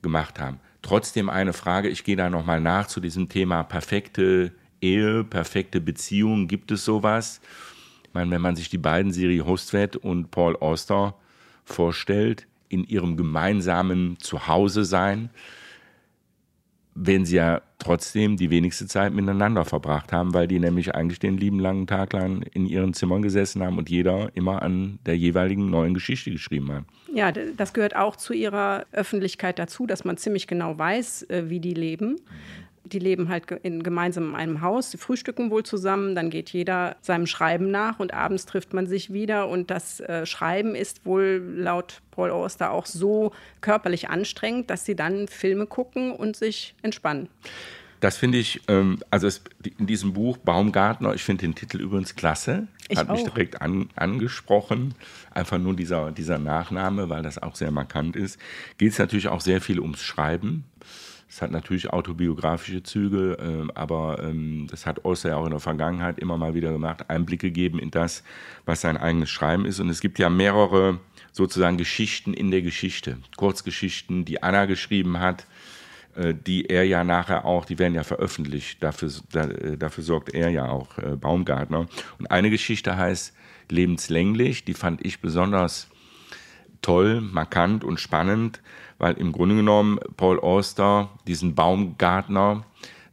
gemacht 0.00 0.40
haben. 0.40 0.60
Trotzdem 0.80 1.28
eine 1.28 1.52
Frage, 1.52 1.90
ich 1.90 2.04
gehe 2.04 2.16
da 2.16 2.30
nochmal 2.30 2.62
nach 2.62 2.86
zu 2.86 3.00
diesem 3.00 3.28
Thema 3.28 3.64
perfekte 3.64 4.52
Ehe, 4.80 5.24
perfekte 5.24 5.78
Beziehung. 5.82 6.48
Gibt 6.48 6.70
es 6.70 6.86
sowas? 6.86 7.42
Ich 8.04 8.14
meine, 8.14 8.30
wenn 8.30 8.40
man 8.40 8.56
sich 8.56 8.70
die 8.70 8.78
beiden 8.78 9.12
Siri 9.12 9.42
Hostvedt 9.44 9.96
und 9.96 10.30
Paul 10.30 10.56
Auster 10.56 11.14
vorstellt, 11.66 12.46
in 12.70 12.84
ihrem 12.84 13.18
gemeinsamen 13.18 14.18
Zuhause 14.20 14.86
sein, 14.86 15.28
wenn 16.94 17.24
sie 17.24 17.36
ja 17.36 17.60
trotzdem 17.78 18.36
die 18.36 18.50
wenigste 18.50 18.86
Zeit 18.86 19.12
miteinander 19.12 19.64
verbracht 19.64 20.12
haben, 20.12 20.32
weil 20.32 20.46
die 20.46 20.58
nämlich 20.58 20.94
eigentlich 20.94 21.18
den 21.18 21.36
lieben 21.36 21.58
langen 21.58 21.86
Tag 21.86 22.12
lang 22.12 22.42
in 22.52 22.66
ihren 22.66 22.94
Zimmern 22.94 23.22
gesessen 23.22 23.62
haben 23.62 23.78
und 23.78 23.90
jeder 23.90 24.30
immer 24.34 24.62
an 24.62 24.98
der 25.04 25.16
jeweiligen 25.16 25.70
neuen 25.70 25.94
Geschichte 25.94 26.30
geschrieben 26.30 26.72
hat. 26.72 26.84
Ja, 27.12 27.32
das 27.32 27.72
gehört 27.72 27.96
auch 27.96 28.16
zu 28.16 28.32
ihrer 28.32 28.86
Öffentlichkeit 28.92 29.58
dazu, 29.58 29.86
dass 29.86 30.04
man 30.04 30.16
ziemlich 30.16 30.46
genau 30.46 30.78
weiß, 30.78 31.24
äh, 31.24 31.44
wie 31.48 31.60
die 31.60 31.74
leben. 31.74 32.16
Die 32.84 32.98
leben 32.98 33.28
halt 33.28 33.50
in, 33.62 33.82
gemeinsam 33.82 34.30
in 34.30 34.34
einem 34.34 34.60
Haus, 34.60 34.90
sie 34.90 34.98
frühstücken 34.98 35.50
wohl 35.50 35.62
zusammen, 35.62 36.14
dann 36.14 36.30
geht 36.30 36.50
jeder 36.50 36.96
seinem 37.00 37.26
Schreiben 37.26 37.70
nach 37.70 37.98
und 37.98 38.12
abends 38.12 38.46
trifft 38.46 38.74
man 38.74 38.86
sich 38.86 39.12
wieder. 39.12 39.48
Und 39.48 39.70
das 39.70 40.00
äh, 40.00 40.26
Schreiben 40.26 40.74
ist 40.74 41.06
wohl 41.06 41.42
laut 41.56 42.02
Paul 42.10 42.30
Auster 42.30 42.70
auch 42.70 42.86
so 42.86 43.32
körperlich 43.60 44.10
anstrengend, 44.10 44.70
dass 44.70 44.84
sie 44.84 44.94
dann 44.94 45.28
Filme 45.28 45.66
gucken 45.66 46.12
und 46.12 46.36
sich 46.36 46.74
entspannen. 46.82 47.28
Das 48.00 48.18
finde 48.18 48.36
ich, 48.36 48.60
ähm, 48.68 48.98
also 49.10 49.26
es, 49.26 49.40
in 49.78 49.86
diesem 49.86 50.12
Buch 50.12 50.36
Baumgartner, 50.36 51.14
ich 51.14 51.22
finde 51.22 51.46
den 51.46 51.54
Titel 51.54 51.80
übrigens 51.80 52.14
klasse, 52.14 52.68
ich 52.88 52.98
hat 52.98 53.08
auch. 53.08 53.14
mich 53.14 53.24
direkt 53.24 53.62
an, 53.62 53.88
angesprochen. 53.96 54.94
Einfach 55.30 55.58
nur 55.58 55.74
dieser, 55.74 56.12
dieser 56.12 56.38
Nachname, 56.38 57.08
weil 57.08 57.22
das 57.22 57.42
auch 57.42 57.54
sehr 57.54 57.70
markant 57.70 58.14
ist. 58.14 58.38
Geht 58.76 58.92
es 58.92 58.98
natürlich 58.98 59.28
auch 59.28 59.40
sehr 59.40 59.60
viel 59.60 59.80
ums 59.80 60.02
Schreiben. 60.02 60.64
Es 61.28 61.42
hat 61.42 61.50
natürlich 61.50 61.90
autobiografische 61.90 62.82
Züge, 62.82 63.38
äh, 63.38 63.72
aber 63.74 64.22
ähm, 64.22 64.66
das 64.70 64.86
hat 64.86 65.04
Oster 65.04 65.30
ja 65.30 65.36
auch 65.36 65.44
in 65.44 65.50
der 65.50 65.60
Vergangenheit 65.60 66.18
immer 66.18 66.36
mal 66.36 66.54
wieder 66.54 66.70
gemacht, 66.70 67.10
Einblicke 67.10 67.48
gegeben 67.48 67.78
in 67.78 67.90
das, 67.90 68.22
was 68.64 68.80
sein 68.80 68.96
eigenes 68.96 69.30
Schreiben 69.30 69.64
ist. 69.64 69.80
Und 69.80 69.88
es 69.88 70.00
gibt 70.00 70.18
ja 70.18 70.30
mehrere 70.30 71.00
sozusagen 71.32 71.76
Geschichten 71.76 72.34
in 72.34 72.50
der 72.50 72.62
Geschichte, 72.62 73.18
Kurzgeschichten, 73.36 74.24
die 74.24 74.42
Anna 74.42 74.66
geschrieben 74.66 75.18
hat, 75.18 75.46
äh, 76.14 76.34
die 76.34 76.66
er 76.66 76.84
ja 76.84 77.02
nachher 77.02 77.44
auch, 77.44 77.64
die 77.64 77.78
werden 77.78 77.94
ja 77.94 78.04
veröffentlicht, 78.04 78.82
dafür, 78.82 79.10
da, 79.32 79.44
äh, 79.44 79.76
dafür 79.76 80.04
sorgt 80.04 80.32
er 80.32 80.50
ja 80.50 80.68
auch, 80.68 80.98
äh, 80.98 81.16
Baumgartner. 81.16 81.86
Und 82.18 82.30
eine 82.30 82.50
Geschichte 82.50 82.96
heißt 82.96 83.34
Lebenslänglich, 83.70 84.64
die 84.64 84.74
fand 84.74 85.04
ich 85.04 85.20
besonders 85.20 85.88
toll, 86.82 87.20
markant 87.20 87.82
und 87.82 87.98
spannend, 87.98 88.60
weil 89.04 89.18
im 89.18 89.32
Grunde 89.32 89.54
genommen 89.54 89.98
Paul 90.16 90.40
Auster 90.40 91.10
diesen 91.26 91.54
Baumgartner 91.54 92.64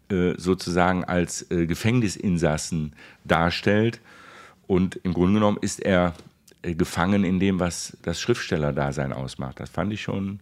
äh, 0.08 0.36
sozusagen 0.38 1.04
als 1.04 1.52
äh, 1.52 1.66
Gefängnisinsassen 1.66 2.94
darstellt. 3.26 4.00
Und 4.68 5.02
im 5.04 5.14
Grunde 5.14 5.34
genommen 5.34 5.58
ist 5.60 5.82
er 5.82 6.14
äh, 6.62 6.76
gefangen 6.76 7.26
in 7.26 7.42
dem, 7.42 7.60
was 7.60 7.98
das 8.04 8.22
Schriftstellerdasein 8.22 9.12
ausmacht. 9.12 9.60
Das 9.60 9.70
fand 9.70 9.92
ich 9.92 10.02
schon 10.02 10.40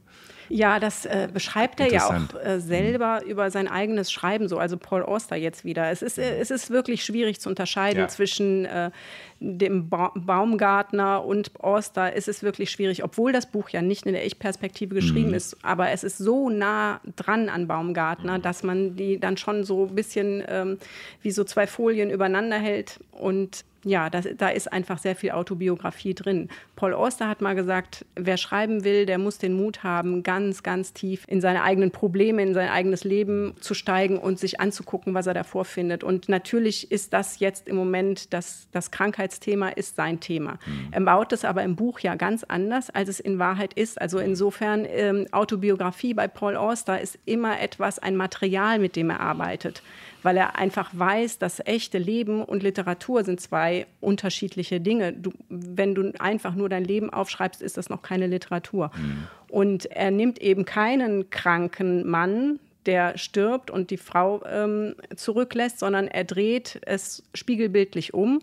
ja, 0.49 0.79
das 0.79 1.05
äh, 1.05 1.29
beschreibt 1.31 1.79
er 1.79 1.91
ja 1.91 2.07
auch 2.07 2.43
äh, 2.43 2.59
selber 2.59 3.21
mhm. 3.23 3.29
über 3.29 3.51
sein 3.51 3.67
eigenes 3.67 4.11
Schreiben 4.11 4.47
so, 4.47 4.57
also 4.57 4.77
Paul 4.77 5.03
Auster 5.03 5.35
jetzt 5.35 5.63
wieder. 5.63 5.89
Es 5.89 6.01
ist, 6.01 6.17
äh, 6.17 6.37
es 6.39 6.51
ist 6.51 6.69
wirklich 6.71 7.03
schwierig 7.03 7.39
zu 7.39 7.49
unterscheiden 7.49 8.01
ja. 8.01 8.07
zwischen 8.07 8.65
äh, 8.65 8.91
dem 9.39 9.89
ba 9.89 10.11
Baumgartner 10.15 11.23
und 11.23 11.51
Auster. 11.59 12.15
Es 12.15 12.27
ist 12.27 12.43
wirklich 12.43 12.71
schwierig, 12.71 13.03
obwohl 13.03 13.31
das 13.31 13.45
Buch 13.45 13.69
ja 13.69 13.81
nicht 13.81 14.05
in 14.05 14.13
der 14.13 14.25
Ich-Perspektive 14.25 14.95
geschrieben 14.95 15.29
mhm. 15.29 15.35
ist, 15.35 15.57
aber 15.63 15.91
es 15.91 16.03
ist 16.03 16.17
so 16.17 16.49
nah 16.49 16.99
dran 17.15 17.49
an 17.49 17.67
Baumgartner, 17.67 18.39
mhm. 18.39 18.41
dass 18.41 18.63
man 18.63 18.95
die 18.95 19.19
dann 19.19 19.37
schon 19.37 19.63
so 19.63 19.85
ein 19.85 19.95
bisschen 19.95 20.43
ähm, 20.47 20.77
wie 21.21 21.31
so 21.31 21.43
zwei 21.43 21.67
Folien 21.67 22.09
übereinander 22.09 22.57
hält 22.57 22.99
und 23.11 23.63
ja, 23.83 24.09
das, 24.09 24.27
da 24.37 24.49
ist 24.49 24.71
einfach 24.71 24.97
sehr 24.97 25.15
viel 25.15 25.31
Autobiografie 25.31 26.13
drin. 26.13 26.49
Paul 26.75 26.93
Auster 26.93 27.27
hat 27.27 27.41
mal 27.41 27.55
gesagt, 27.55 28.05
wer 28.15 28.37
schreiben 28.37 28.83
will, 28.83 29.05
der 29.05 29.17
muss 29.17 29.37
den 29.37 29.53
Mut 29.53 29.83
haben, 29.83 30.23
ganz, 30.23 30.63
ganz 30.63 30.93
tief 30.93 31.23
in 31.27 31.39
seine 31.39 31.63
eigenen 31.63 31.91
Probleme, 31.91 32.41
in 32.41 32.53
sein 32.53 32.69
eigenes 32.69 33.03
Leben 33.03 33.55
zu 33.59 33.73
steigen 33.73 34.17
und 34.17 34.39
sich 34.39 34.59
anzugucken, 34.59 35.13
was 35.13 35.27
er 35.27 35.33
davor 35.33 35.65
findet. 35.65 36.03
Und 36.03 36.29
natürlich 36.29 36.91
ist 36.91 37.13
das 37.13 37.39
jetzt 37.39 37.67
im 37.67 37.75
Moment, 37.75 38.33
das, 38.33 38.67
das 38.71 38.91
Krankheitsthema 38.91 39.69
ist 39.69 39.95
sein 39.95 40.19
Thema. 40.19 40.53
Mhm. 40.65 40.87
Er 40.91 41.01
baut 41.01 41.31
es 41.31 41.45
aber 41.45 41.63
im 41.63 41.75
Buch 41.75 41.99
ja 41.99 42.15
ganz 42.15 42.43
anders, 42.43 42.89
als 42.89 43.09
es 43.09 43.19
in 43.19 43.39
Wahrheit 43.39 43.73
ist. 43.73 44.01
Also 44.01 44.19
insofern, 44.19 44.85
ähm, 44.87 45.27
Autobiografie 45.31 46.13
bei 46.13 46.27
Paul 46.27 46.55
Auster 46.55 46.99
ist 46.99 47.17
immer 47.25 47.59
etwas, 47.59 47.99
ein 47.99 48.15
Material, 48.15 48.79
mit 48.79 48.95
dem 48.95 49.09
er 49.09 49.19
arbeitet 49.19 49.81
weil 50.23 50.37
er 50.37 50.57
einfach 50.57 50.91
weiß, 50.93 51.39
dass 51.39 51.59
echte 51.65 51.97
Leben 51.97 52.43
und 52.43 52.63
Literatur 52.63 53.23
sind 53.23 53.39
zwei 53.39 53.87
unterschiedliche 54.01 54.81
Dinge. 54.81 55.13
Du, 55.13 55.31
wenn 55.49 55.95
du 55.95 56.13
einfach 56.19 56.55
nur 56.55 56.69
dein 56.69 56.83
Leben 56.83 57.09
aufschreibst, 57.09 57.61
ist 57.61 57.77
das 57.77 57.89
noch 57.89 58.01
keine 58.01 58.27
Literatur. 58.27 58.91
Mhm. 58.95 59.27
Und 59.49 59.85
er 59.87 60.11
nimmt 60.11 60.39
eben 60.41 60.65
keinen 60.65 61.29
kranken 61.29 62.07
Mann, 62.07 62.59
der 62.85 63.17
stirbt 63.17 63.71
und 63.71 63.91
die 63.91 63.97
Frau 63.97 64.41
ähm, 64.45 64.95
zurücklässt, 65.15 65.79
sondern 65.79 66.07
er 66.07 66.23
dreht 66.23 66.79
es 66.85 67.23
spiegelbildlich 67.33 68.13
um 68.13 68.41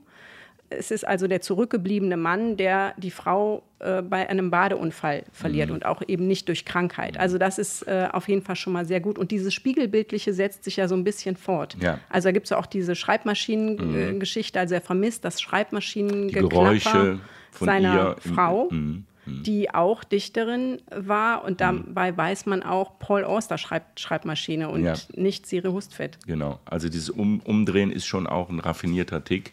es 0.70 0.90
ist 0.90 1.06
also 1.06 1.26
der 1.26 1.40
zurückgebliebene 1.40 2.16
Mann, 2.16 2.56
der 2.56 2.94
die 2.96 3.10
Frau 3.10 3.62
äh, 3.78 4.02
bei 4.02 4.28
einem 4.28 4.50
Badeunfall 4.50 5.24
verliert 5.32 5.68
mhm. 5.68 5.76
und 5.76 5.86
auch 5.86 6.02
eben 6.06 6.26
nicht 6.26 6.48
durch 6.48 6.64
Krankheit. 6.64 7.18
Also 7.18 7.38
das 7.38 7.58
ist 7.58 7.82
äh, 7.82 8.08
auf 8.12 8.28
jeden 8.28 8.42
Fall 8.42 8.56
schon 8.56 8.72
mal 8.72 8.84
sehr 8.84 9.00
gut. 9.00 9.18
Und 9.18 9.30
dieses 9.30 9.54
Spiegelbildliche 9.54 10.32
setzt 10.32 10.64
sich 10.64 10.76
ja 10.76 10.88
so 10.88 10.94
ein 10.94 11.04
bisschen 11.04 11.36
fort. 11.36 11.76
Ja. 11.80 11.98
Also 12.08 12.28
da 12.28 12.32
gibt 12.32 12.46
es 12.46 12.50
ja 12.50 12.58
auch 12.58 12.66
diese 12.66 12.94
Schreibmaschinengeschichte. 12.94 14.58
Mhm. 14.58 14.60
Also 14.60 14.74
er 14.74 14.80
vermisst 14.80 15.24
das 15.24 15.40
Schreibmaschinengeklapper 15.40 17.18
seiner 17.58 18.16
Frau. 18.18 18.68
Im, 18.70 19.06
mhm. 19.26 19.42
die 19.42 19.72
auch 19.72 20.04
Dichterin 20.04 20.78
war. 20.90 21.44
Und 21.44 21.60
mhm. 21.60 21.84
dabei 21.86 22.16
weiß 22.16 22.46
man 22.46 22.62
auch, 22.62 22.98
Paul 22.98 23.24
Auster 23.24 23.58
schreibt 23.58 24.00
Schreibmaschine 24.00 24.68
und 24.68 24.84
ja. 24.84 24.94
nicht 25.14 25.46
Siri 25.46 25.68
Hustvedt. 25.68 26.18
Genau, 26.26 26.60
also 26.64 26.88
dieses 26.88 27.10
um 27.10 27.40
Umdrehen 27.40 27.92
ist 27.92 28.06
schon 28.06 28.26
auch 28.26 28.48
ein 28.48 28.60
raffinierter 28.60 29.22
Tick. 29.24 29.52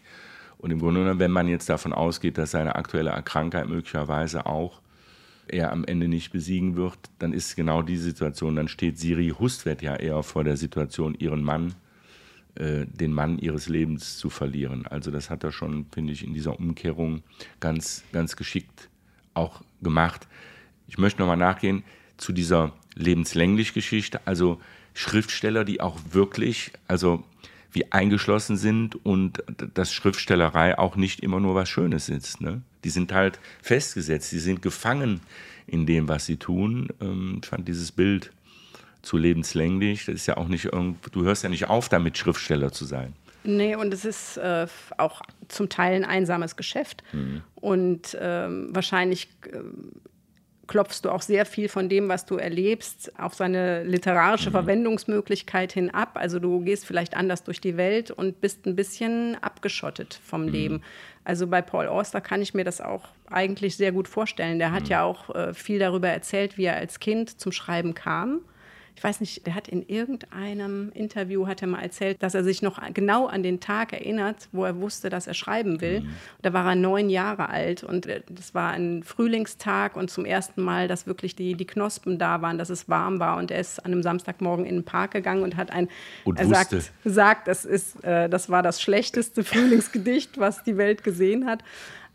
Und 0.64 0.72
im 0.72 0.80
Grunde 0.80 1.02
genommen, 1.02 1.20
wenn 1.20 1.30
man 1.30 1.50
jetzt 1.50 1.68
davon 1.68 1.92
ausgeht, 1.92 2.38
dass 2.38 2.52
seine 2.52 2.76
aktuelle 2.76 3.12
Krankheit 3.26 3.68
möglicherweise 3.68 4.46
auch 4.46 4.80
er 5.50 5.74
am 5.74 5.84
Ende 5.84 6.08
nicht 6.08 6.32
besiegen 6.32 6.78
wird, 6.78 6.98
dann 7.20 7.34
ist 7.34 7.58
genau 7.58 7.82
die 7.82 7.98
Situation, 7.98 8.56
dann 8.56 8.70
steht 8.70 8.98
Siri 8.98 9.34
Hustvedt 9.38 9.82
ja 9.82 9.98
eher 9.98 10.24
vor 10.24 10.46
der 10.46 10.56
Situation, 10.56 11.16
ihren 11.16 11.44
Mann, 11.44 11.76
äh, 12.56 12.86
den 12.86 13.12
Mann 13.12 13.40
ihres 13.40 13.68
Lebens 13.68 14.18
zu 14.18 14.30
verlieren. 14.30 14.88
Also 14.88 15.12
das 15.12 15.30
hat 15.30 15.44
er 15.44 15.52
schon, 15.52 15.86
finde 15.92 16.14
ich, 16.14 16.26
in 16.26 16.34
dieser 16.34 16.58
Umkehrung 16.58 17.24
ganz, 17.60 18.06
ganz 18.14 18.38
geschickt 18.38 18.88
auch 19.34 19.64
gemacht. 19.82 20.30
Ich 20.88 20.98
möchte 20.98 21.20
nochmal 21.20 21.36
nachgehen 21.36 21.84
zu 22.16 22.32
dieser 22.32 22.72
lebenslänglich 22.96 23.74
Geschichte, 23.74 24.26
also 24.26 24.62
Schriftsteller, 24.94 25.66
die 25.66 25.82
auch 25.82 26.00
wirklich, 26.12 26.72
also 26.88 27.26
wie 27.74 27.92
eingeschlossen 27.92 28.58
sind 28.58 29.04
und 29.06 29.44
dass 29.74 29.92
Schriftstellerei 29.94 30.78
auch 30.78 30.96
nicht 30.96 31.22
immer 31.22 31.40
nur 31.40 31.56
was 31.56 31.70
Schönes 31.70 32.10
ist. 32.10 32.42
Ne? 32.42 32.62
Die 32.84 32.90
sind 32.90 33.12
halt 33.12 33.40
festgesetzt, 33.62 34.32
die 34.32 34.40
sind 34.40 34.62
gefangen 34.62 35.22
in 35.68 35.86
dem, 35.86 36.08
was 36.08 36.26
sie 36.26 36.38
tun. 36.38 36.90
Ähm, 37.02 37.40
ich 37.42 37.50
fand 37.50 37.68
dieses 37.68 37.92
Bild 37.92 38.32
zu 39.02 39.18
lebenslänglich, 39.18 40.06
das 40.06 40.16
ist 40.16 40.28
ja 40.28 40.38
auch 40.38 40.48
nicht 40.48 40.66
irgend, 40.66 40.98
du 41.12 41.24
hörst 41.24 41.44
ja 41.44 41.50
nicht 41.50 41.68
auf 41.68 41.90
damit, 41.90 42.18
Schriftsteller 42.18 42.72
zu 42.72 42.86
sein. 42.86 43.14
Nee, 43.44 43.76
und 43.76 43.94
es 43.94 44.06
ist 44.06 44.38
äh, 44.38 44.68
auch 44.98 45.22
zum 45.50 45.68
Teil 45.68 45.96
ein 45.96 46.06
einsames 46.06 46.56
Geschäft. 46.56 47.04
Mhm. 47.12 47.42
Und 47.56 48.18
ähm, 48.20 48.70
wahrscheinlich 48.72 49.28
äh, 49.52 49.60
klopfst 50.74 51.02
du 51.04 51.12
auch 51.12 51.22
sehr 51.22 51.46
viel 51.46 51.70
von 51.70 51.88
dem, 51.88 52.10
was 52.10 52.26
du 52.26 52.38
erlebst, 52.38 53.12
auf 53.20 53.36
seine 53.36 53.84
literarische 53.84 54.50
mhm. 54.50 54.54
Verwendungsmöglichkeit 54.54 55.72
hin 55.72 55.92
ab. 55.92 56.14
Also 56.16 56.40
du 56.40 56.62
gehst 56.62 56.88
vielleicht 56.88 57.16
anders 57.16 57.44
durch 57.44 57.62
die 57.62 57.78
Welt 57.78 58.10
und 58.10 58.42
bist 58.42 58.66
ein 58.66 58.76
bisschen 58.76 59.38
abgeschottet 59.44 60.20
vom 60.26 60.48
mhm. 60.48 60.52
Leben. 60.52 60.82
Also 61.26 61.46
bei 61.46 61.62
Paul 61.62 61.86
Auster 61.86 62.22
kann 62.22 62.42
ich 62.42 62.56
mir 62.56 62.64
das 62.64 62.82
auch 62.82 63.04
eigentlich 63.30 63.78
sehr 63.78 63.92
gut 63.92 64.08
vorstellen. 64.08 64.58
Der 64.58 64.72
hat 64.72 64.86
mhm. 64.86 64.90
ja 64.90 65.04
auch 65.04 65.30
äh, 65.36 65.54
viel 65.54 65.78
darüber 65.78 66.10
erzählt, 66.10 66.58
wie 66.58 66.66
er 66.66 66.78
als 66.78 67.00
Kind 67.00 67.40
zum 67.40 67.52
Schreiben 67.52 67.94
kam 67.94 68.40
ich 68.96 69.04
weiß 69.04 69.22
nicht, 69.22 69.46
der 69.48 69.56
hat 69.56 69.68
in 69.68 69.88
irgendeinem 69.88 70.92
Interview 70.94 71.48
hat 71.48 71.62
er 71.62 71.68
mal 71.68 71.82
erzählt, 71.82 72.22
dass 72.22 72.36
er 72.36 72.44
sich 72.44 72.62
noch 72.62 72.80
genau 72.94 73.26
an 73.26 73.42
den 73.42 73.60
Tag 73.60 73.92
erinnert, 73.92 74.48
wo 74.52 74.66
er 74.66 74.80
wusste, 74.80 75.10
dass 75.10 75.26
er 75.28 75.34
schreiben 75.34 75.82
will. 75.82 76.02
Mhm. 76.02 76.10
Da 76.42 76.54
war 76.54 76.66
er 76.66 76.76
neun 76.76 77.10
Jahre 77.10 77.50
alt 77.50 77.84
und 77.84 78.06
äh, 78.06 78.22
das 78.30 78.54
war 78.54 78.72
ein 78.72 79.04
Frühlingstag 79.04 79.96
und 79.96 80.12
zum 80.12 80.26
ersten 80.26 80.62
Mal, 80.62 80.88
dass 80.88 81.08
wirklich 81.08 81.36
die, 81.36 81.56
die 81.56 81.66
Knospen 81.66 82.20
da 82.20 82.42
waren, 82.42 82.58
dass 82.58 82.70
es 82.70 82.88
warm 82.88 83.20
war 83.20 83.38
und 83.38 83.52
er 83.52 83.60
ist 83.60 83.84
an 83.84 83.92
einem 83.92 84.04
Samstagmorgen 84.04 84.66
in 84.66 84.76
den 84.76 84.86
Park 84.86 85.12
gegangen 85.12 85.44
und 85.44 85.56
hat 85.56 85.72
ein, 85.72 85.90
und 86.24 86.40
er 86.40 86.48
sagt, 86.48 86.76
sagt, 87.04 87.48
das 87.48 87.66
ist, 87.66 88.04
äh, 88.04 88.30
das 88.30 88.50
war 88.50 88.62
das 88.62 88.82
schlechteste 88.82 89.44
Frühlingsgedicht, 89.44 90.40
was 90.40 90.64
die 90.64 90.78
Welt 90.78 91.04
gesehen 91.04 91.46
hat. 91.48 91.64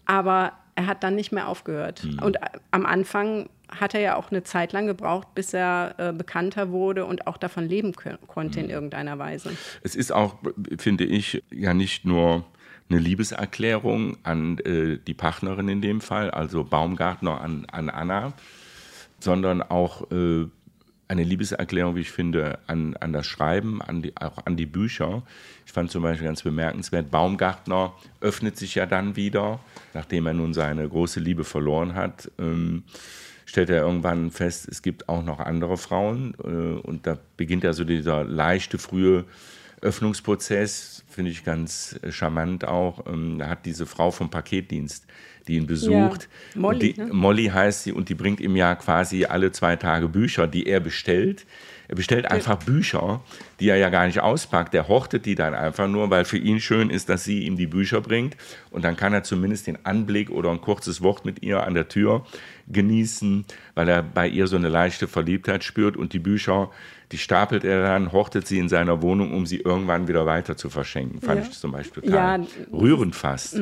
Aber 0.07 0.53
er 0.75 0.87
hat 0.87 1.03
dann 1.03 1.17
nicht 1.17 1.33
mehr 1.33 1.49
aufgehört. 1.49 2.05
Mhm. 2.05 2.23
Und 2.23 2.37
äh, 2.37 2.47
am 2.71 2.87
Anfang 2.87 3.49
hat 3.69 3.95
er 3.95 4.01
ja 4.01 4.17
auch 4.17 4.31
eine 4.31 4.43
Zeit 4.43 4.73
lang 4.73 4.87
gebraucht, 4.87 5.35
bis 5.35 5.55
er 5.55 5.95
äh, 5.99 6.13
bekannter 6.13 6.71
wurde 6.71 7.05
und 7.05 7.27
auch 7.27 7.37
davon 7.37 7.69
leben 7.69 7.93
konnte 8.27 8.61
in 8.61 8.67
mhm. 8.67 8.73
irgendeiner 8.73 9.19
Weise. 9.19 9.51
Es 9.83 9.95
ist 9.95 10.13
auch, 10.13 10.37
finde 10.79 11.05
ich, 11.05 11.43
ja 11.51 11.75
nicht 11.75 12.05
nur 12.05 12.45
eine 12.91 12.99
Liebeserklärung 12.99 14.17
an 14.23 14.59
äh, 14.59 14.99
die 14.99 15.15
Partnerin 15.15 15.69
in 15.69 15.83
dem 15.83 16.01
Fall, 16.01 16.31
also 16.31 16.65
Baumgartner 16.65 17.41
an, 17.41 17.67
an 17.71 17.91
Anna, 17.91 18.33
sondern 19.21 19.63
auch 19.63 20.11
äh, 20.11 20.47
eine 21.09 21.23
Liebeserklärung, 21.23 21.97
wie 21.97 22.03
ich 22.03 22.13
finde, 22.13 22.59
an, 22.67 22.95
an 22.97 23.13
das 23.13 23.27
Schreiben, 23.27 23.81
an 23.83 24.03
die, 24.03 24.17
auch 24.17 24.39
an 24.45 24.57
die 24.57 24.67
Bücher. 24.67 25.23
Ich 25.67 25.73
fand 25.73 25.91
zum 25.91 26.03
Beispiel 26.03 26.27
ganz 26.27 26.43
bemerkenswert, 26.43 27.11
Baumgartner 27.11 27.95
öffnet 28.21 28.57
sich 28.59 28.75
ja 28.75 28.87
dann 28.87 29.17
wieder, 29.17 29.61
nachdem 29.95 30.27
er 30.27 30.35
nun 30.35 30.53
seine 30.53 30.87
große 30.87 31.21
Liebe 31.21 31.45
verloren 31.45 31.95
hat. 31.95 32.31
Ähm, 32.39 32.85
stellt 33.49 33.71
er 33.71 33.81
irgendwann 33.81 34.31
fest, 34.31 34.69
es 34.71 34.83
gibt 34.83 35.09
auch 35.09 35.25
noch 35.25 35.41
andere 35.41 35.79
Frauen. 35.79 36.35
Äh, 36.45 36.87
und 36.87 37.07
da 37.07 37.19
beginnt 37.39 37.65
ja 37.65 37.73
so 37.73 37.83
dieser 37.85 38.23
leichte, 38.23 38.77
frühe 38.77 39.25
Öffnungsprozess, 39.81 41.03
finde 41.09 41.31
ich 41.31 41.45
ganz 41.45 41.99
äh, 42.03 42.13
charmant 42.13 42.67
auch. 42.67 43.07
Ähm, 43.07 43.39
da 43.39 43.49
hat 43.49 43.65
diese 43.65 43.87
Frau 43.87 44.11
vom 44.11 44.29
Paketdienst, 44.29 45.07
die 45.47 45.55
ihn 45.55 45.67
besucht. 45.67 46.29
Ja, 46.55 46.61
Molly, 46.61 46.93
die, 46.93 47.01
ne? 47.01 47.09
Molly 47.11 47.47
heißt 47.47 47.85
sie 47.85 47.93
und 47.93 48.11
die 48.11 48.15
bringt 48.15 48.41
ihm 48.41 48.55
ja 48.55 48.75
quasi 48.75 49.25
alle 49.25 49.51
zwei 49.51 49.77
Tage 49.77 50.09
Bücher, 50.09 50.47
die 50.47 50.67
er 50.67 50.81
bestellt. 50.81 51.47
Er 51.89 51.97
bestellt 51.97 52.31
einfach 52.31 52.57
Bücher, 52.63 53.23
die 53.61 53.69
er 53.71 53.77
ja 53.77 53.89
gar 53.89 54.07
nicht 54.07 54.21
auspackt. 54.21 54.75
Der 54.75 54.89
hortet 54.89 55.25
die 55.25 55.35
dann 55.35 55.55
einfach 55.55 55.89
nur, 55.89 56.11
weil 56.11 56.27
für 56.27 56.37
ihn 56.37 56.61
schön 56.61 56.91
ist, 56.91 57.09
dass 57.09 57.25
sie 57.25 57.45
ihm 57.45 57.57
die 57.57 57.67
Bücher 57.67 58.03
bringt. 58.03 58.37
Und 58.71 58.85
dann 58.85 58.95
kann 58.95 59.15
er 59.15 59.23
zumindest 59.23 59.67
den 59.67 59.85
Anblick 59.87 60.29
oder 60.31 60.51
ein 60.51 60.61
kurzes 60.61 61.03
Wort 61.03 61.25
mit 61.25 61.43
ihr 61.43 61.63
an 61.65 61.73
der 61.73 61.89
Tür 61.89 62.27
genießen, 62.71 63.45
weil 63.75 63.89
er 63.89 64.03
bei 64.03 64.29
ihr 64.29 64.47
so 64.47 64.57
eine 64.57 64.69
leichte 64.69 65.09
Verliebtheit 65.09 65.65
spürt. 65.65 65.97
Und 65.97 66.13
die 66.13 66.19
Bücher, 66.19 66.71
die 67.11 67.19
stapelt 67.19 67.65
er 67.65 67.83
dann, 67.83 68.13
hortet 68.13 68.47
sie 68.47 68.59
in 68.59 68.69
seiner 68.69 69.01
Wohnung, 69.01 69.33
um 69.33 69.47
sie 69.47 69.61
irgendwann 69.61 70.09
wieder 70.09 70.27
weiter 70.27 70.57
zu 70.59 70.69
verschenken. 70.69 71.21
Fand 71.23 71.41
Ja. 71.41 71.47
ich 71.51 71.59
zum 71.59 71.73
Beispiel 71.73 72.03
total 72.03 72.43
Ja. 72.43 72.47
rührend 72.71 73.17
fast. 73.17 73.59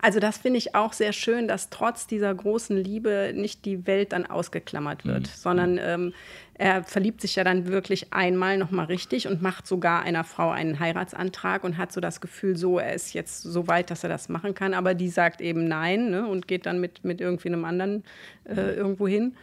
Also 0.00 0.20
das 0.20 0.38
finde 0.38 0.58
ich 0.58 0.74
auch 0.74 0.92
sehr 0.92 1.12
schön, 1.12 1.48
dass 1.48 1.70
trotz 1.70 2.06
dieser 2.06 2.34
großen 2.34 2.76
Liebe 2.76 3.32
nicht 3.34 3.64
die 3.64 3.86
Welt 3.86 4.12
dann 4.12 4.26
ausgeklammert 4.26 5.04
wird, 5.04 5.26
sondern 5.26 5.78
ähm, 5.78 6.12
er 6.54 6.84
verliebt 6.84 7.22
sich 7.22 7.36
ja 7.36 7.44
dann 7.44 7.68
wirklich 7.68 8.12
einmal 8.12 8.58
nochmal 8.58 8.84
richtig 8.84 9.26
und 9.26 9.40
macht 9.40 9.66
sogar 9.66 10.02
einer 10.02 10.24
Frau 10.24 10.50
einen 10.50 10.78
Heiratsantrag 10.78 11.64
und 11.64 11.78
hat 11.78 11.90
so 11.90 12.02
das 12.02 12.20
Gefühl, 12.20 12.54
so, 12.56 12.78
er 12.78 12.94
ist 12.94 13.14
jetzt 13.14 13.42
so 13.42 13.66
weit, 13.66 13.90
dass 13.90 14.02
er 14.02 14.10
das 14.10 14.28
machen 14.28 14.54
kann, 14.54 14.74
aber 14.74 14.92
die 14.92 15.08
sagt 15.08 15.40
eben 15.40 15.68
nein 15.68 16.10
ne, 16.10 16.26
und 16.26 16.48
geht 16.48 16.66
dann 16.66 16.78
mit, 16.78 17.02
mit 17.02 17.22
irgendwie 17.22 17.48
einem 17.48 17.64
anderen 17.64 18.04
äh, 18.44 18.74
irgendwo 18.74 19.08
hin. 19.08 19.34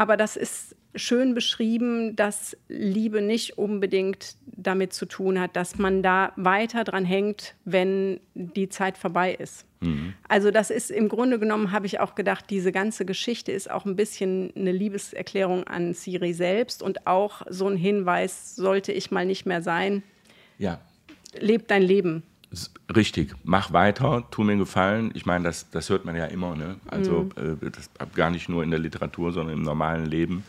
Aber 0.00 0.16
das 0.16 0.34
ist 0.34 0.76
schön 0.94 1.34
beschrieben, 1.34 2.16
dass 2.16 2.56
Liebe 2.68 3.20
nicht 3.20 3.58
unbedingt 3.58 4.36
damit 4.46 4.94
zu 4.94 5.04
tun 5.04 5.38
hat, 5.38 5.56
dass 5.56 5.76
man 5.76 6.02
da 6.02 6.32
weiter 6.36 6.84
dran 6.84 7.04
hängt, 7.04 7.54
wenn 7.66 8.18
die 8.32 8.70
Zeit 8.70 8.96
vorbei 8.96 9.34
ist. 9.34 9.66
Also 10.26 10.50
das 10.50 10.70
ist 10.70 10.90
im 10.90 11.10
Grunde 11.10 11.38
genommen, 11.38 11.70
habe 11.70 11.84
ich 11.84 12.00
auch 12.00 12.14
gedacht, 12.14 12.46
diese 12.48 12.72
ganze 12.72 13.04
Geschichte 13.04 13.52
ist 13.52 13.70
auch 13.70 13.84
ein 13.84 13.94
bisschen 13.94 14.56
eine 14.56 14.72
Liebeserklärung 14.72 15.64
an 15.64 15.92
Siri 15.92 16.32
selbst 16.32 16.82
und 16.82 17.06
auch 17.06 17.42
so 17.50 17.68
ein 17.68 17.76
Hinweis, 17.76 18.56
sollte 18.56 18.92
ich 18.92 19.10
mal 19.10 19.26
nicht 19.26 19.44
mehr 19.44 19.60
sein, 19.60 20.02
Ja, 20.56 20.80
leb 21.38 21.68
dein 21.68 21.82
Leben. 21.82 22.22
Richtig, 22.94 23.34
mach 23.44 23.72
weiter, 23.72 24.26
tu 24.32 24.42
mir 24.42 24.52
einen 24.52 24.60
Gefallen. 24.60 25.12
Ich 25.14 25.24
meine, 25.24 25.44
das, 25.44 25.70
das 25.70 25.88
hört 25.88 26.04
man 26.04 26.16
ja 26.16 26.24
immer, 26.26 26.56
ne? 26.56 26.76
Also 26.88 27.28
äh, 27.36 27.70
das 27.70 27.90
gar 28.14 28.30
nicht 28.30 28.48
nur 28.48 28.64
in 28.64 28.70
der 28.70 28.80
Literatur, 28.80 29.32
sondern 29.32 29.54
im 29.54 29.62
normalen 29.62 30.06
Leben. 30.06 30.42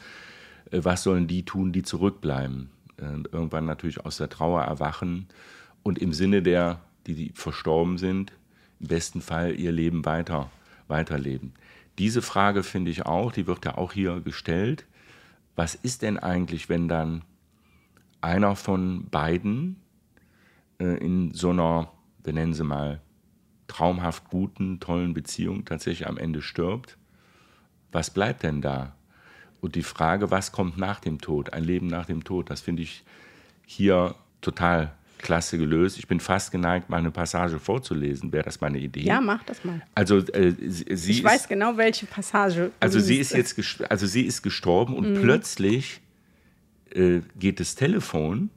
Äh, 0.72 0.80
was 0.84 1.04
sollen 1.04 1.28
die 1.28 1.44
tun, 1.44 1.72
die 1.72 1.84
zurückbleiben? 1.84 2.70
Äh, 2.98 3.28
irgendwann 3.32 3.66
natürlich 3.66 4.04
aus 4.04 4.18
der 4.18 4.30
Trauer 4.30 4.64
erwachen 4.64 5.28
und 5.84 6.00
im 6.00 6.14
Sinne 6.14 6.42
der, 6.42 6.80
die, 7.06 7.14
die 7.14 7.32
verstorben 7.36 8.00
sind, 8.00 8.34
im 8.80 8.88
besten 8.88 9.22
Fall 9.22 9.60
ihr 9.60 9.72
Leben 9.72 10.04
weiter, 10.04 10.50
weiterleben. 10.88 11.54
Diese 12.00 12.24
Frage 12.24 12.64
finde 12.64 12.90
ich 12.90 13.06
auch, 13.06 13.32
die 13.32 13.46
wird 13.46 13.66
ja 13.66 13.78
auch 13.78 13.94
hier 13.94 14.22
gestellt. 14.22 14.86
Was 15.56 15.76
ist 15.76 16.02
denn 16.02 16.18
eigentlich, 16.18 16.70
wenn 16.70 16.88
dann 16.88 17.22
einer 18.22 18.56
von 18.56 19.06
beiden 19.10 19.76
in 20.86 21.34
so 21.34 21.50
einer, 21.52 21.92
wir 22.24 22.34
nennen 22.34 22.54
sie 22.54 22.64
mal, 22.64 23.02
traumhaft 23.68 24.30
guten, 24.30 24.80
tollen 24.80 25.14
Beziehung 25.14 25.66
tatsächlich 25.66 26.08
am 26.08 26.18
Ende 26.18 26.42
stirbt, 26.42 26.98
was 27.92 28.10
bleibt 28.10 28.44
denn 28.44 28.62
da? 28.62 28.96
Und 29.62 29.76
die 29.76 29.84
Frage, 29.84 30.32
was 30.32 30.52
kommt 30.52 30.78
nach 30.78 31.00
dem 31.00 31.20
Tod, 31.22 31.54
ein 31.54 31.64
Leben 31.64 31.88
nach 31.88 32.06
dem 32.06 32.24
Tod, 32.24 32.50
das 32.50 32.62
finde 32.62 32.82
ich 32.82 33.04
hier 33.66 34.16
total 34.42 34.92
klasse 35.20 35.60
gelöst. 35.60 36.00
Ich 36.00 36.08
bin 36.08 36.20
fast 36.20 36.52
geneigt, 36.52 36.90
mal 36.90 36.98
eine 36.98 37.12
Passage 37.12 37.60
vorzulesen. 37.60 38.32
Wäre 38.34 38.44
das 38.44 38.60
meine 38.60 38.80
Idee? 38.80 39.02
Ja, 39.04 39.22
mach 39.22 39.44
das 39.44 39.64
mal. 39.64 39.80
Also, 39.94 40.18
äh, 40.18 40.52
sie, 40.68 40.84
Ich 41.12 41.20
ist, 41.20 41.24
weiß 41.24 41.48
genau, 41.48 41.78
welche 41.78 42.08
Passage. 42.08 42.72
also 42.80 43.00
sie 43.00 43.18
ist 43.18 43.32
jetzt, 43.34 43.56
also 43.88 44.08
sie 44.08 44.24
ist 44.26 44.42
gestorben 44.42 44.96
und 44.96 45.12
Mhm. 45.14 45.22
plötzlich 45.22 46.02
äh, 46.94 47.22
geht 47.38 47.60
das 47.60 47.76
Telefon 47.76 48.50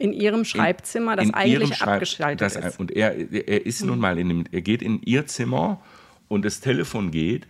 in 0.00 0.12
ihrem 0.14 0.44
Schreibzimmer, 0.44 1.14
das 1.16 1.26
in 1.26 1.34
eigentlich 1.34 1.76
Schreib- 1.76 1.88
abgeschaltet 1.94 2.40
das, 2.40 2.56
ist. 2.56 2.80
Und 2.80 2.90
er, 2.90 3.14
er 3.32 3.66
ist 3.66 3.84
nun 3.84 3.98
mal 4.00 4.18
in 4.18 4.28
dem, 4.30 4.44
er 4.50 4.62
geht 4.62 4.80
in 4.82 5.00
ihr 5.02 5.26
Zimmer 5.26 5.80
und 6.28 6.44
das 6.44 6.60
Telefon 6.60 7.10
geht 7.10 7.46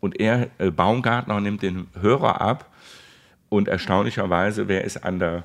und 0.00 0.18
er, 0.18 0.48
äh, 0.58 0.70
Baumgartner, 0.70 1.40
nimmt 1.40 1.62
den 1.62 1.86
Hörer 2.00 2.40
ab 2.40 2.70
und 3.50 3.68
erstaunlicherweise, 3.68 4.66
wer 4.66 4.82
ist 4.84 5.04
an 5.04 5.18
der, 5.18 5.44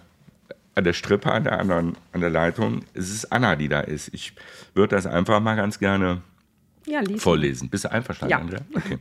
an 0.75 0.85
der 0.85 0.93
Strippe, 0.93 1.29
an 1.31 1.43
der 1.43 1.59
anderen, 1.59 1.97
an 2.13 2.21
der 2.21 2.29
Leitung? 2.29 2.85
Es 2.93 3.09
ist 3.09 3.25
Anna, 3.33 3.57
die 3.57 3.67
da 3.67 3.81
ist. 3.81 4.13
Ich 4.13 4.33
würde 4.73 4.95
das 4.95 5.05
einfach 5.05 5.41
mal 5.41 5.55
ganz 5.57 5.77
gerne 5.77 6.21
Ja, 6.85 7.01
vorlesen. 7.17 7.69
Bist 7.69 7.83
du 7.83 7.91
einverstanden, 7.91 8.31
Ja. 8.31 8.37
Andrea? 8.39 8.61
Okay. 8.73 8.97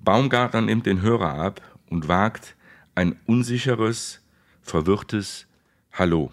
Baumgartner 0.00 0.60
nimmt 0.62 0.86
den 0.86 1.02
Hörer 1.02 1.34
ab 1.38 1.60
und 1.88 2.08
wagt 2.08 2.56
ein 2.96 3.14
unsicheres, 3.26 4.20
verwirrtes 4.62 5.46
Hallo. 5.98 6.30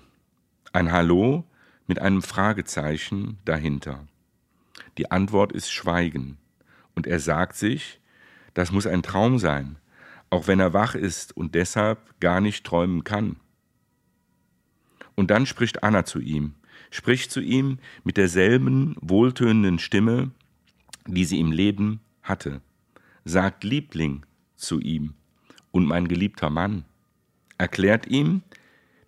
Ein 0.74 0.92
Hallo 0.92 1.46
mit 1.88 1.98
einem 1.98 2.22
Fragezeichen 2.22 3.38
dahinter. 3.46 4.06
Die 4.98 5.10
Antwort 5.10 5.54
ist 5.54 5.72
Schweigen. 5.72 6.38
Und 6.96 7.08
er 7.08 7.22
sagt 7.22 7.56
sich, 7.56 8.02
das 8.54 8.74
muss 8.74 8.86
ein 8.86 9.04
Traum 9.04 9.40
sein, 9.40 9.78
auch 10.30 10.48
wenn 10.48 10.60
er 10.60 10.74
wach 10.74 10.96
ist 10.96 11.38
und 11.38 11.56
deshalb 11.56 12.20
gar 12.20 12.42
nicht 12.42 12.66
träumen 12.66 13.06
kann. 13.06 13.38
Und 15.16 15.32
dann 15.32 15.46
spricht 15.46 15.82
Anna 15.82 16.04
zu 16.04 16.20
ihm, 16.20 16.56
spricht 16.92 17.32
zu 17.32 17.40
ihm 17.40 17.80
mit 18.04 18.18
derselben 18.18 18.98
wohltönenden 19.00 19.80
Stimme, 19.80 20.32
die 21.08 21.24
sie 21.24 21.40
im 21.40 21.54
Leben 21.54 22.02
hatte, 22.22 22.60
sagt 23.24 23.64
Liebling 23.64 24.26
zu 24.58 24.82
ihm 24.82 25.14
und 25.72 25.86
mein 25.86 26.10
geliebter 26.10 26.50
Mann, 26.50 26.84
erklärt 27.58 28.08
ihm, 28.08 28.42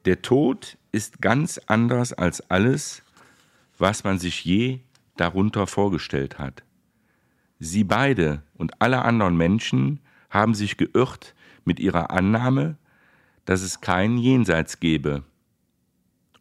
der 0.06 0.22
Tod 0.22 0.78
ist 0.91 1.22
ganz 1.22 1.60
anders 1.65 2.13
als 2.13 2.41
alles, 2.50 3.02
was 3.78 4.04
man 4.04 4.20
sich 4.20 4.46
je 4.46 4.80
darunter 5.18 5.68
vorgestellt 5.68 6.39
hat. 6.39 6.63
Sie 7.60 7.84
beide 7.84 8.44
und 8.56 8.82
alle 8.82 9.04
anderen 9.04 9.38
Menschen 9.38 10.00
haben 10.30 10.54
sich 10.54 10.78
geirrt 10.78 11.34
mit 11.63 11.80
ihrer 11.80 12.12
Annahme, 12.12 12.78
dass 13.46 13.62
es 13.62 13.82
kein 13.82 14.18
Jenseits 14.18 14.80
gebe. 14.80 15.24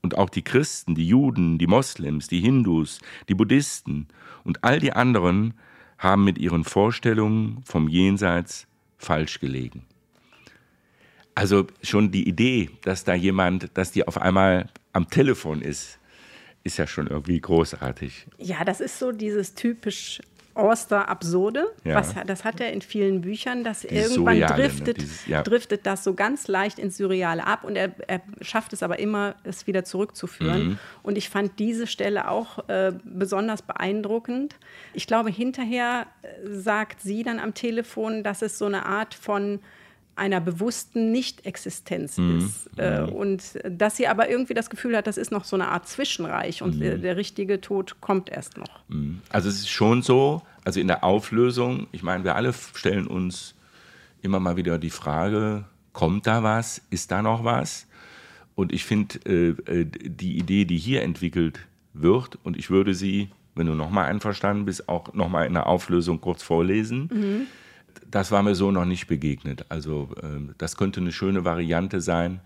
Und 0.03 0.18
auch 0.18 0.29
die 0.29 0.42
Christen, 0.42 0.94
die 0.94 1.09
Juden, 1.09 1.59
die 1.59 1.66
Moslems, 1.66 2.29
die 2.29 2.40
Hindus, 2.40 3.00
die 3.29 3.35
Buddhisten 3.35 4.09
und 4.42 4.62
all 4.62 4.81
die 4.81 4.92
anderen 4.92 5.55
haben 5.96 6.24
mit 6.24 6.38
ihren 6.38 6.64
Vorstellungen 6.64 7.62
vom 7.64 7.88
Jenseits 7.88 8.66
falsch 8.98 9.40
gelegen. 9.40 9.87
Also 11.34 11.66
schon 11.82 12.10
die 12.10 12.28
Idee, 12.28 12.70
dass 12.82 13.04
da 13.04 13.14
jemand, 13.14 13.76
dass 13.76 13.90
die 13.90 14.06
auf 14.06 14.20
einmal 14.20 14.68
am 14.92 15.08
Telefon 15.10 15.62
ist, 15.62 15.98
ist 16.62 16.76
ja 16.78 16.86
schon 16.86 17.08
irgendwie 17.08 17.40
großartig. 17.40 18.26
Ja, 18.38 18.64
das 18.64 18.80
ist 18.80 18.98
so 18.98 19.12
dieses 19.12 19.54
typisch 19.54 20.20
Oster-Absurde. 20.56 21.66
Ja. 21.84 21.96
Was, 21.96 22.14
das 22.26 22.44
hat 22.44 22.60
er 22.60 22.72
in 22.72 22.80
vielen 22.80 23.20
Büchern, 23.22 23.64
dass 23.64 23.80
Dieses 23.80 24.12
irgendwann 24.12 24.36
Surreale, 24.36 24.56
ne? 24.62 24.68
driftet, 24.68 24.96
Dieses- 25.00 25.26
ja. 25.26 25.42
driftet 25.42 25.86
das 25.86 26.04
so 26.04 26.14
ganz 26.14 26.46
leicht 26.48 26.78
ins 26.78 26.96
Surreale 26.96 27.44
ab 27.46 27.64
und 27.64 27.76
er, 27.76 27.92
er 28.08 28.20
schafft 28.40 28.72
es 28.72 28.82
aber 28.82 28.98
immer, 28.98 29.34
es 29.44 29.66
wieder 29.66 29.84
zurückzuführen. 29.84 30.66
Mhm. 30.68 30.78
Und 31.02 31.18
ich 31.18 31.28
fand 31.28 31.58
diese 31.58 31.86
Stelle 31.86 32.28
auch 32.30 32.68
äh, 32.68 32.92
besonders 33.04 33.62
beeindruckend. 33.62 34.56
Ich 34.92 35.06
glaube, 35.06 35.30
hinterher 35.30 36.06
äh, 36.22 36.28
sagt 36.50 37.00
sie 37.00 37.22
dann 37.22 37.38
am 37.40 37.54
Telefon, 37.54 38.22
dass 38.22 38.42
es 38.42 38.58
so 38.58 38.66
eine 38.66 38.86
Art 38.86 39.14
von 39.14 39.60
einer 40.16 40.40
bewussten 40.40 41.11
Nicht-Existenz 41.12 42.18
Mhm. 42.18 42.38
ist. 42.38 42.70
Äh, 42.79 43.00
und 43.03 43.42
dass 43.68 43.96
sie 43.96 44.07
aber 44.07 44.29
irgendwie 44.29 44.55
das 44.55 44.70
Gefühl 44.70 44.96
hat, 44.96 45.07
das 45.07 45.16
ist 45.16 45.31
noch 45.33 45.44
so 45.44 45.57
eine 45.57 45.68
Art 45.68 45.88
Zwischenreich 45.88 46.62
und 46.62 46.77
Mhm. 46.77 46.81
der, 46.81 46.98
der 46.98 47.16
richtige 47.16 47.61
Tod 47.61 48.00
kommt 48.00 48.31
erst 48.31 48.57
noch. 48.57 48.81
Also 49.31 49.48
es 49.48 49.57
ist 49.57 49.70
schon 49.70 50.03
so, 50.03 50.42
also 50.64 50.81
in 50.81 50.87
der 50.87 51.03
Auflösung, 51.05 51.87
ich 51.92 52.03
meine, 52.03 52.24
wir 52.24 52.35
alle 52.37 52.53
stellen 52.53 53.07
uns 53.07 53.55
immer 54.22 54.40
mal 54.40 54.57
wieder 54.57 54.79
die 54.79 54.90
Frage, 54.90 55.64
kommt 55.92 56.27
da 56.27 56.42
was, 56.42 56.81
ist 56.90 57.11
da 57.11 57.20
noch 57.22 57.44
was? 57.44 57.87
Und 58.55 58.72
ich 58.72 58.85
finde 58.85 59.18
äh, 59.27 59.81
äh, 59.81 59.85
die 59.85 60.38
Idee, 60.38 60.64
die 60.64 60.79
hier 60.79 61.03
entwickelt 61.03 61.59
wird, 61.92 62.38
und 62.44 62.57
ich 62.57 62.70
würde 62.70 62.94
sie, 62.94 63.31
wenn 63.57 63.66
du 63.66 63.74
nochmal 63.74 64.07
einverstanden 64.07 64.64
bist, 64.64 64.88
auch 64.88 65.12
nochmal 65.12 65.46
in 65.46 65.55
der 65.55 65.66
Auflösung 65.66 66.20
kurz 66.20 66.42
vorlesen. 66.42 67.46
Das 68.11 68.30
war 68.30 68.42
mir 68.42 68.54
so 68.54 68.70
noch 68.70 68.85
nicht 68.85 69.07
begegnet. 69.07 69.66
Also 69.68 70.11
ähm, 70.22 70.54
das 70.59 70.76
könnte 70.76 71.00
eine 71.00 71.12
schöne 71.12 71.44
Variante 71.44 72.00
sein 72.00 72.40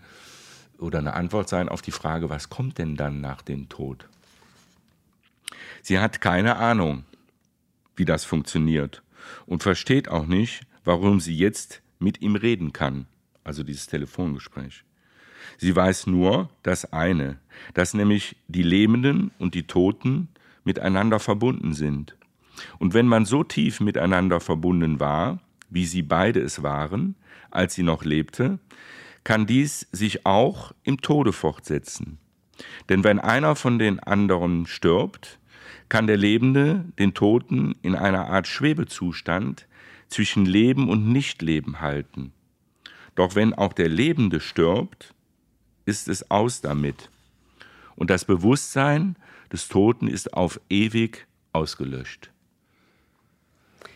oder 0.77 0.99
eine 0.99 1.13
Antwort 1.13 1.49
sein 1.49 1.69
auf 1.69 1.81
die 1.81 1.91
Frage, 1.91 2.29
was 2.29 2.49
kommt 2.49 2.77
denn 2.77 2.95
dann 2.95 3.21
nach 3.21 3.41
dem 3.41 3.69
Tod? 3.69 4.07
Sie 5.81 5.99
hat 5.99 6.21
keine 6.21 6.57
Ahnung, 6.57 7.03
wie 7.95 8.05
das 8.05 8.25
funktioniert 8.25 9.01
und 9.45 9.63
versteht 9.63 10.09
auch 10.09 10.25
nicht, 10.25 10.61
warum 10.83 11.19
sie 11.19 11.35
jetzt 11.35 11.81
mit 11.99 12.21
ihm 12.21 12.35
reden 12.35 12.73
kann, 12.73 13.05
also 13.43 13.63
dieses 13.63 13.87
Telefongespräch. 13.87 14.83
Sie 15.57 15.75
weiß 15.75 16.07
nur 16.07 16.49
das 16.63 16.93
eine, 16.93 17.37
dass 17.73 17.93
nämlich 17.93 18.37
die 18.47 18.63
Lebenden 18.63 19.31
und 19.39 19.55
die 19.55 19.67
Toten 19.67 20.29
miteinander 20.63 21.19
verbunden 21.19 21.73
sind. 21.73 22.15
Und 22.77 22.93
wenn 22.93 23.07
man 23.07 23.25
so 23.25 23.43
tief 23.43 23.79
miteinander 23.79 24.39
verbunden 24.39 24.99
war, 24.99 25.39
wie 25.69 25.85
sie 25.85 26.01
beide 26.01 26.39
es 26.39 26.63
waren, 26.63 27.15
als 27.51 27.75
sie 27.75 27.83
noch 27.83 28.03
lebte, 28.03 28.59
kann 29.23 29.45
dies 29.45 29.87
sich 29.91 30.25
auch 30.25 30.73
im 30.83 31.01
Tode 31.01 31.33
fortsetzen. 31.33 32.17
Denn 32.89 33.03
wenn 33.03 33.19
einer 33.19 33.55
von 33.55 33.79
den 33.79 33.99
anderen 33.99 34.65
stirbt, 34.65 35.39
kann 35.87 36.07
der 36.07 36.17
Lebende 36.17 36.85
den 36.99 37.13
Toten 37.13 37.75
in 37.81 37.95
einer 37.95 38.27
Art 38.27 38.47
Schwebezustand 38.47 39.67
zwischen 40.07 40.45
Leben 40.45 40.89
und 40.89 41.11
Nichtleben 41.11 41.81
halten. 41.81 42.31
Doch 43.15 43.35
wenn 43.35 43.53
auch 43.53 43.73
der 43.73 43.89
Lebende 43.89 44.39
stirbt, 44.39 45.13
ist 45.85 46.07
es 46.07 46.29
aus 46.29 46.61
damit. 46.61 47.09
Und 47.95 48.09
das 48.09 48.25
Bewusstsein 48.25 49.15
des 49.51 49.67
Toten 49.67 50.07
ist 50.07 50.33
auf 50.33 50.61
ewig 50.69 51.27
ausgelöscht. 51.51 52.31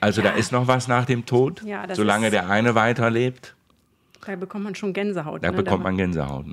Also 0.04 0.22
ja. 0.22 0.32
da 0.32 0.38
ist 0.38 0.52
noch 0.52 0.68
was 0.68 0.90
nach 0.90 1.06
dem 1.06 1.26
Tod, 1.26 1.64
ja, 1.64 1.86
solange 1.96 2.30
der 2.30 2.50
eine 2.50 2.76
weiterlebt. 2.76 3.56
Da 4.26 4.36
bekommt 4.36 4.66
man 4.66 4.76
schon 4.76 4.92
Gänsehaut. 4.92 5.44
Da 5.44 5.52
ne? 5.52 5.58
bekommt 5.58 5.84
man 5.84 5.96
Gänsehaut. 5.96 6.48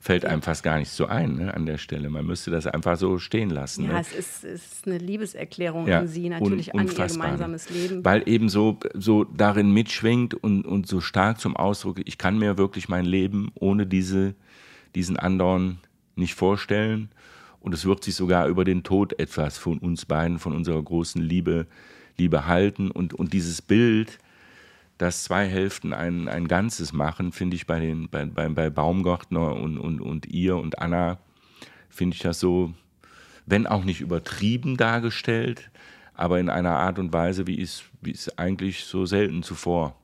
Fällt 0.00 0.24
einem 0.24 0.40
fast 0.40 0.62
gar 0.62 0.78
nicht 0.78 0.88
so 0.88 1.06
ein 1.06 1.36
ne, 1.36 1.54
an 1.54 1.66
der 1.66 1.76
Stelle. 1.76 2.08
Man 2.08 2.24
müsste 2.24 2.50
das 2.50 2.66
einfach 2.66 2.96
so 2.96 3.18
stehen 3.18 3.50
lassen. 3.50 3.84
Ja, 3.84 3.92
ne? 3.92 4.00
es 4.00 4.12
ist, 4.14 4.44
ist, 4.44 4.86
eine 4.86 4.96
Liebeserklärung 4.96 5.86
ja, 5.86 6.00
an 6.00 6.08
Sie, 6.08 6.30
natürlich 6.30 6.74
an 6.74 6.88
Ihr 6.88 7.06
gemeinsames 7.06 7.68
Leben. 7.68 8.02
Weil 8.02 8.26
eben 8.26 8.48
so, 8.48 8.78
so 8.94 9.24
darin 9.24 9.72
mitschwingt 9.72 10.32
und, 10.34 10.64
und 10.64 10.88
so 10.88 11.02
stark 11.02 11.38
zum 11.38 11.54
Ausdruck, 11.54 12.00
ich 12.02 12.16
kann 12.16 12.38
mir 12.38 12.56
wirklich 12.56 12.88
mein 12.88 13.04
Leben 13.04 13.52
ohne 13.54 13.86
diese, 13.86 14.34
diesen 14.94 15.18
anderen 15.18 15.80
nicht 16.16 16.34
vorstellen. 16.34 17.10
Und 17.62 17.72
es 17.74 17.84
wird 17.84 18.02
sich 18.02 18.16
sogar 18.16 18.48
über 18.48 18.64
den 18.64 18.82
Tod 18.82 19.18
etwas 19.20 19.56
von 19.56 19.78
uns 19.78 20.04
beiden, 20.04 20.40
von 20.40 20.52
unserer 20.52 20.82
großen 20.82 21.22
Liebe, 21.22 21.66
Liebe 22.18 22.46
halten. 22.46 22.90
Und, 22.90 23.14
und 23.14 23.32
dieses 23.32 23.62
Bild, 23.62 24.18
dass 24.98 25.22
zwei 25.22 25.46
Hälften 25.46 25.92
ein, 25.92 26.26
ein 26.26 26.48
Ganzes 26.48 26.92
machen, 26.92 27.30
finde 27.30 27.54
ich 27.54 27.68
bei, 27.68 27.78
den, 27.78 28.08
bei, 28.08 28.24
bei, 28.26 28.48
bei 28.48 28.68
Baumgartner 28.68 29.54
und, 29.54 29.78
und, 29.78 30.00
und 30.00 30.26
ihr 30.26 30.56
und 30.56 30.80
Anna, 30.80 31.18
finde 31.88 32.16
ich 32.16 32.22
das 32.22 32.40
so, 32.40 32.74
wenn 33.46 33.68
auch 33.68 33.84
nicht 33.84 34.00
übertrieben 34.00 34.76
dargestellt, 34.76 35.70
aber 36.14 36.40
in 36.40 36.50
einer 36.50 36.76
Art 36.76 36.98
und 36.98 37.12
Weise, 37.12 37.46
wie 37.46 37.60
es, 37.60 37.84
wie 38.00 38.10
es 38.10 38.38
eigentlich 38.38 38.84
so 38.84 39.06
selten 39.06 39.44
zuvor 39.44 39.96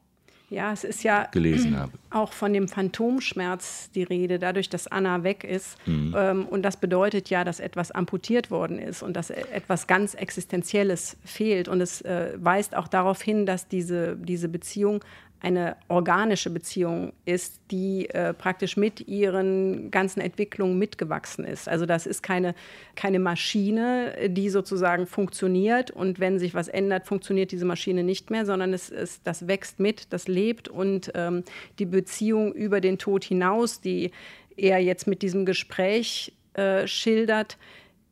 ja, 0.51 0.73
es 0.73 0.83
ist 0.83 1.03
ja 1.03 1.29
gelesen 1.31 1.79
habe. 1.79 1.93
auch 2.11 2.33
von 2.33 2.55
dem 2.55 2.69
Phantomschmerz 2.69 3.91
die 3.95 4.03
Rede, 4.03 4.39
dadurch, 4.39 4.71
dass 4.71 4.87
Anna 4.87 5.23
weg 5.23 5.45
ist. 5.45 5.77
Mhm. 5.87 6.15
Ähm, 6.17 6.47
und 6.47 6.63
das 6.63 6.79
bedeutet 6.79 7.29
ja, 7.29 7.45
dass 7.45 7.61
etwas 7.61 7.91
amputiert 7.91 8.51
worden 8.51 8.79
ist 8.79 9.03
und 9.03 9.15
dass 9.15 9.29
etwas 9.31 9.87
ganz 9.87 10.15
Existenzielles 10.15 11.19
fehlt. 11.25 11.69
Und 11.69 11.83
es 11.83 12.01
äh, 12.01 12.33
weist 12.37 12.75
auch 12.75 12.89
darauf 12.89 13.21
hin, 13.21 13.45
dass 13.45 13.69
diese, 13.69 14.17
diese 14.17 14.49
Beziehung 14.49 15.05
eine 15.41 15.77
organische 15.89 16.51
Beziehung 16.51 17.13
ist, 17.25 17.61
die 17.71 18.11
äh, 18.11 18.35
praktisch 18.35 18.77
mit 18.77 19.07
ihren 19.07 19.91
ganzen 19.91 20.21
Entwicklungen 20.21 20.79
mitgewachsen 20.79 21.45
ist. 21.45 21.69
Also 21.69 21.87
das 21.87 22.07
ist 22.07 22.23
keine, 22.23 22.55
keine 22.97 23.21
Maschine, 23.21 24.15
die 24.29 24.51
sozusagen 24.51 25.07
funktioniert 25.07 25.91
und 25.91 26.19
wenn 26.19 26.39
sich 26.39 26.55
was 26.55 26.69
ändert, 26.69 27.07
funktioniert 27.07 27.53
diese 27.53 27.67
Maschine 27.67 28.03
nicht 28.03 28.31
mehr, 28.31 28.47
sondern 28.47 28.73
es 28.73 28.91
ist, 28.91 29.21
das 29.25 29.47
wächst 29.47 29.79
mit, 29.79 30.13
das 30.13 30.27
lebt 30.27 30.69
und 30.69 31.13
ähm, 31.15 31.45
die 31.79 31.87
Beziehung 31.87 32.53
über 32.53 32.81
den 32.81 32.99
Tod 32.99 33.23
hinaus, 33.23 33.81
die 33.81 34.11
er 34.57 34.79
jetzt 34.81 35.07
mit 35.07 35.23
diesem 35.23 35.47
Gespräch 35.47 36.33
äh, 36.55 36.89
schildert, 36.89 37.57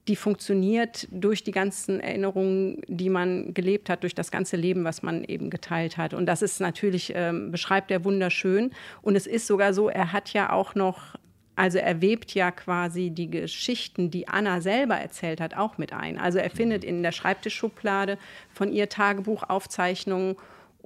die 0.09 0.16
funktioniert 0.16 1.09
durch 1.11 1.42
die 1.42 1.51
ganzen 1.51 2.01
Erinnerungen, 2.01 2.81
die 2.87 3.09
man 3.11 3.55
gelebt 3.55 3.88
hat, 3.88 4.03
durch 4.03 4.14
das 4.14 4.31
ganze 4.31 4.57
Leben, 4.57 4.85
was 4.85 5.03
man 5.03 5.25
eben 5.25 5.51
geteilt 5.51 5.97
hat. 5.97 6.14
Und 6.14 6.27
das 6.27 6.42
ist 6.42 6.61
natürlich, 6.61 7.12
ähm, 7.14 7.51
beschreibt 7.51 7.90
er 7.90 8.05
wunderschön. 8.05 8.71
Und 9.03 9.16
es 9.16 9.27
ist 9.27 9.47
sogar 9.47 9.75
so, 9.75 9.88
er 9.88 10.12
hat 10.12 10.33
ja 10.33 10.53
auch 10.53 10.75
noch 10.75 11.16
also 11.59 11.79
er 11.79 12.03
webt 12.03 12.35
ja 12.35 12.51
quasi 12.51 13.11
die 13.11 13.31
Geschichten, 13.31 14.11
die 14.11 14.29
Anna 14.29 14.61
selber 14.61 14.97
erzählt 14.97 15.40
hat, 15.40 15.57
auch 15.57 15.79
mit 15.79 15.95
ein. 15.95 16.19
Also 16.19 16.38
er 16.38 16.51
findet 16.51 16.85
in 16.85 17.03
der 17.03 17.12
Schreibtischschublade 17.12 18.19
von 18.53 18.71
ihr 18.71 18.90
Tagebuchaufzeichnungen 18.90 20.37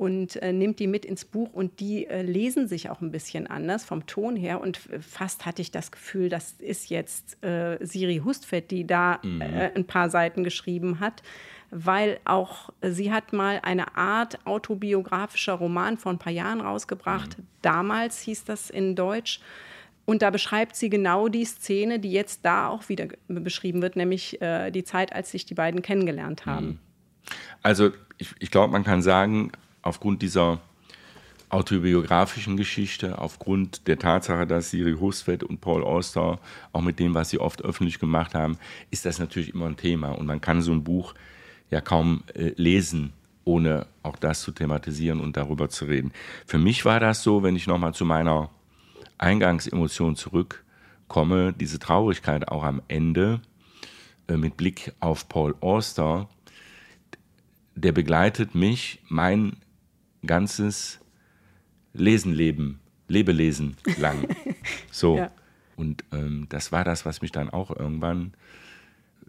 und 0.01 0.37
äh, 0.37 0.55
nimmt 0.55 0.79
die 0.79 0.87
mit 0.87 1.05
ins 1.05 1.27
Buch 1.27 1.53
und 1.53 1.79
die 1.79 2.07
äh, 2.07 2.23
lesen 2.23 2.69
sich 2.69 2.89
auch 2.89 3.03
ein 3.03 3.11
bisschen 3.11 3.47
anders 3.47 3.85
vom 3.85 4.07
Ton 4.07 4.35
her 4.35 4.63
und 4.63 4.81
fast 5.03 5.45
hatte 5.45 5.61
ich 5.61 5.73
das 5.73 5.93
Gefühl, 5.93 6.31
das 6.31 6.53
ist 6.53 6.89
jetzt 6.89 7.37
äh, 7.45 7.77
Siri 7.85 8.23
Hustvedt, 8.25 8.71
die 8.71 8.87
da 8.87 9.21
mhm. 9.23 9.43
Äh, 9.43 9.73
ein 9.75 9.85
paar 9.85 10.09
Seiten 10.09 10.43
geschrieben 10.43 11.01
hat, 11.01 11.23
weil 11.71 12.19
auch 12.25 12.71
sie 12.81 13.13
hat 13.13 13.35
mal 13.35 13.61
eine 13.63 13.95
Art 13.95 14.39
autobiografischer 14.47 15.53
Roman 15.53 15.99
vor 15.99 16.13
ein 16.13 16.19
paar 16.19 16.33
Jahren 16.33 16.63
rausgebracht. 16.63 17.37
Mhm. 17.37 17.47
Damals 17.61 18.23
hieß 18.23 18.45
das 18.45 18.71
in 18.71 18.97
Deutsch. 18.97 19.41
Und 20.07 20.23
da 20.23 20.31
beschreibt 20.31 20.77
sie 20.77 20.89
genau 20.89 21.29
die 21.29 21.45
Szene, 21.45 21.99
die 21.99 22.11
jetzt 22.11 22.47
da 22.47 22.69
auch 22.69 22.89
wieder 22.89 23.09
beschrieben 23.29 23.83
wird, 23.83 23.97
nämlich 23.97 24.41
äh, 24.41 24.71
die 24.71 24.83
Zeit, 24.83 25.13
als 25.13 25.31
sich 25.31 25.45
die 25.45 25.55
beiden 25.55 25.83
kennengelernt 25.83 26.47
haben. 26.47 26.67
Mhm. 26.67 26.79
Also 27.63 27.91
ich, 28.17 28.35
ich 28.39 28.51
glaube, 28.51 28.73
man 28.73 28.83
kann 28.83 29.03
sagen, 29.03 29.53
aufgrund 29.83 30.23
dieser 30.23 30.61
autobiografischen 31.51 32.57
Geschichte, 32.57 33.19
aufgrund 33.19 33.87
der 33.88 33.99
Tatsache, 33.99 34.47
dass 34.47 34.71
Siri 34.71 34.95
Hustvedt 34.95 35.43
und 35.43 35.61
Paul 35.61 35.83
Auster, 35.83 36.38
auch 36.73 36.81
mit 36.81 36.99
dem, 36.99 37.14
was 37.14 37.31
sie 37.31 37.40
oft 37.40 37.62
öffentlich 37.62 37.99
gemacht 37.99 38.35
haben, 38.35 38.57
ist 38.90 39.05
das 39.05 39.19
natürlich 39.19 39.53
immer 39.53 39.66
ein 39.66 39.77
Thema. 39.77 40.11
Und 40.11 40.27
man 40.27 40.40
kann 40.40 40.62
so 40.62 40.73
ein 40.73 40.85
Buch 40.85 41.14
ja 41.71 41.81
kaum 41.81 42.23
äh, 42.35 42.53
lesen, 42.57 43.12
ohne 43.45 43.87
auch 44.05 44.16
das 44.16 44.43
zu 44.43 44.53
thematisieren 44.53 45.21
und 45.21 45.37
darüber 45.37 45.69
zu 45.69 45.87
reden. 45.87 46.12
Für 46.47 46.59
mich 46.59 46.85
war 46.85 47.01
das 47.01 47.23
so, 47.23 47.43
wenn 47.43 47.57
ich 47.57 47.66
nochmal 47.66 47.95
zu 47.95 48.05
meiner 48.05 48.51
Eingangsemotion 49.19 50.14
zurückkomme, 50.14 51.53
diese 51.53 51.81
Traurigkeit 51.81 52.49
auch 52.49 52.62
am 52.62 52.81
Ende 52.87 53.40
äh, 54.29 54.37
mit 54.37 54.57
Blick 54.57 54.93
auf 55.01 55.29
Paul 55.29 55.57
Auster, 55.61 56.29
der 57.75 57.93
begleitet 57.93 58.55
mich 58.55 59.01
mein 59.09 59.57
ganzes 60.27 61.01
Lesenleben, 61.93 62.81
Lebelesen 63.09 63.77
lang. 63.99 64.27
So. 64.93 65.17
ja. 65.17 65.31
Und 65.77 66.05
ähm, 66.13 66.47
das 66.51 66.73
war 66.73 66.85
das, 66.85 67.07
was 67.07 67.23
mich 67.23 67.33
dann 67.33 67.49
auch 67.49 67.75
irgendwann 67.75 68.35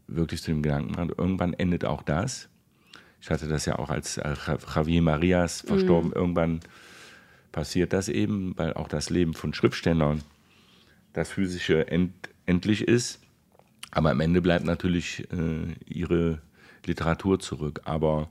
wirklich 0.08 0.42
zu 0.42 0.52
dem 0.52 0.62
Gedanken 0.62 0.92
brachte. 0.92 1.16
Irgendwann 1.18 1.54
endet 1.54 1.86
auch 1.86 2.04
das. 2.04 2.50
Ich 3.22 3.30
hatte 3.30 3.48
das 3.48 3.66
ja 3.66 3.80
auch 3.80 3.90
als 3.90 4.18
äh, 4.18 4.36
Javier 4.76 5.02
Marias 5.02 5.62
verstorben. 5.62 6.10
Mhm. 6.10 6.16
Irgendwann 6.16 6.60
passiert 7.52 7.94
das 7.94 8.10
eben, 8.10 8.58
weil 8.58 8.74
auch 8.74 8.88
das 8.88 9.10
Leben 9.10 9.34
von 9.34 9.54
Schriftstellern 9.54 10.24
das 11.14 11.32
Physische 11.32 11.88
end, 11.88 12.14
endlich 12.46 12.88
ist. 12.88 13.22
Aber 13.92 14.12
am 14.12 14.20
Ende 14.20 14.42
bleibt 14.42 14.66
natürlich 14.66 15.28
äh, 15.32 15.74
ihre 15.86 16.42
Literatur 16.86 17.40
zurück. 17.40 17.82
Aber 17.86 18.30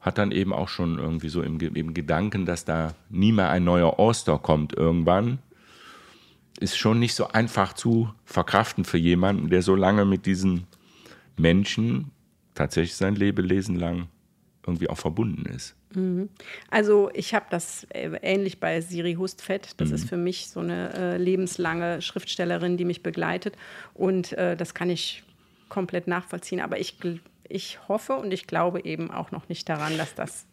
hat 0.00 0.18
dann 0.18 0.32
eben 0.32 0.52
auch 0.52 0.68
schon 0.68 0.98
irgendwie 0.98 1.28
so 1.28 1.42
im, 1.42 1.60
im 1.60 1.94
Gedanken, 1.94 2.46
dass 2.46 2.64
da 2.64 2.94
nie 3.10 3.32
mehr 3.32 3.50
ein 3.50 3.64
neuer 3.64 3.98
Oster 3.98 4.38
kommt 4.38 4.72
irgendwann, 4.72 5.38
ist 6.58 6.76
schon 6.76 6.98
nicht 6.98 7.14
so 7.14 7.28
einfach 7.28 7.72
zu 7.72 8.10
verkraften 8.24 8.84
für 8.84 8.98
jemanden, 8.98 9.50
der 9.50 9.62
so 9.62 9.74
lange 9.74 10.04
mit 10.04 10.26
diesen 10.26 10.66
Menschen 11.36 12.10
tatsächlich 12.54 12.96
sein 12.96 13.14
Lebelesen 13.14 13.76
lang 13.76 14.08
irgendwie 14.66 14.88
auch 14.88 14.98
verbunden 14.98 15.46
ist. 15.46 15.74
Mhm. 15.94 16.28
Also 16.70 17.10
ich 17.14 17.34
habe 17.34 17.46
das 17.50 17.84
äh, 17.90 18.10
ähnlich 18.22 18.60
bei 18.60 18.80
Siri 18.80 19.14
Hustfett. 19.14 19.74
Das 19.78 19.88
mhm. 19.88 19.94
ist 19.94 20.08
für 20.08 20.16
mich 20.16 20.48
so 20.48 20.60
eine 20.60 20.92
äh, 20.94 21.16
lebenslange 21.16 22.02
Schriftstellerin, 22.02 22.76
die 22.76 22.84
mich 22.84 23.02
begleitet. 23.02 23.56
Und 23.94 24.32
äh, 24.32 24.56
das 24.56 24.74
kann 24.74 24.90
ich 24.90 25.22
komplett 25.68 26.06
nachvollziehen. 26.06 26.60
Aber 26.60 26.78
ich 26.78 26.98
ich 27.50 27.88
hoffe 27.88 28.14
und 28.14 28.32
ich 28.32 28.46
glaube 28.46 28.84
eben 28.84 29.10
auch 29.10 29.30
noch 29.30 29.48
nicht 29.48 29.68
daran, 29.68 29.96
dass 29.96 30.14
das. 30.14 30.46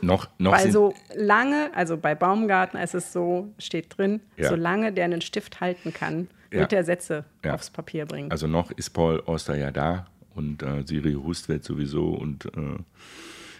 Noch, 0.00 0.28
noch 0.38 0.52
Weil 0.52 0.70
so 0.70 0.94
lange, 1.16 1.74
also 1.74 1.96
bei 1.96 2.14
Baumgarten 2.14 2.78
ist 2.78 2.94
es 2.94 3.12
so, 3.12 3.52
steht 3.58 3.98
drin, 3.98 4.20
ja. 4.36 4.48
solange 4.48 4.92
der 4.92 5.06
einen 5.06 5.20
Stift 5.20 5.60
halten 5.60 5.92
kann, 5.92 6.28
ja. 6.52 6.60
wird 6.60 6.72
er 6.72 6.84
Sätze 6.84 7.24
ja. 7.44 7.54
aufs 7.54 7.70
Papier 7.70 8.06
bringen. 8.06 8.30
Also 8.30 8.46
noch 8.46 8.70
ist 8.70 8.90
Paul 8.90 9.20
Oster 9.26 9.56
ja 9.56 9.72
da 9.72 10.06
und 10.36 10.62
äh, 10.62 10.84
Siri 10.86 11.14
Hustvedt 11.14 11.64
sowieso 11.64 12.10
und 12.10 12.44
äh, 12.46 12.78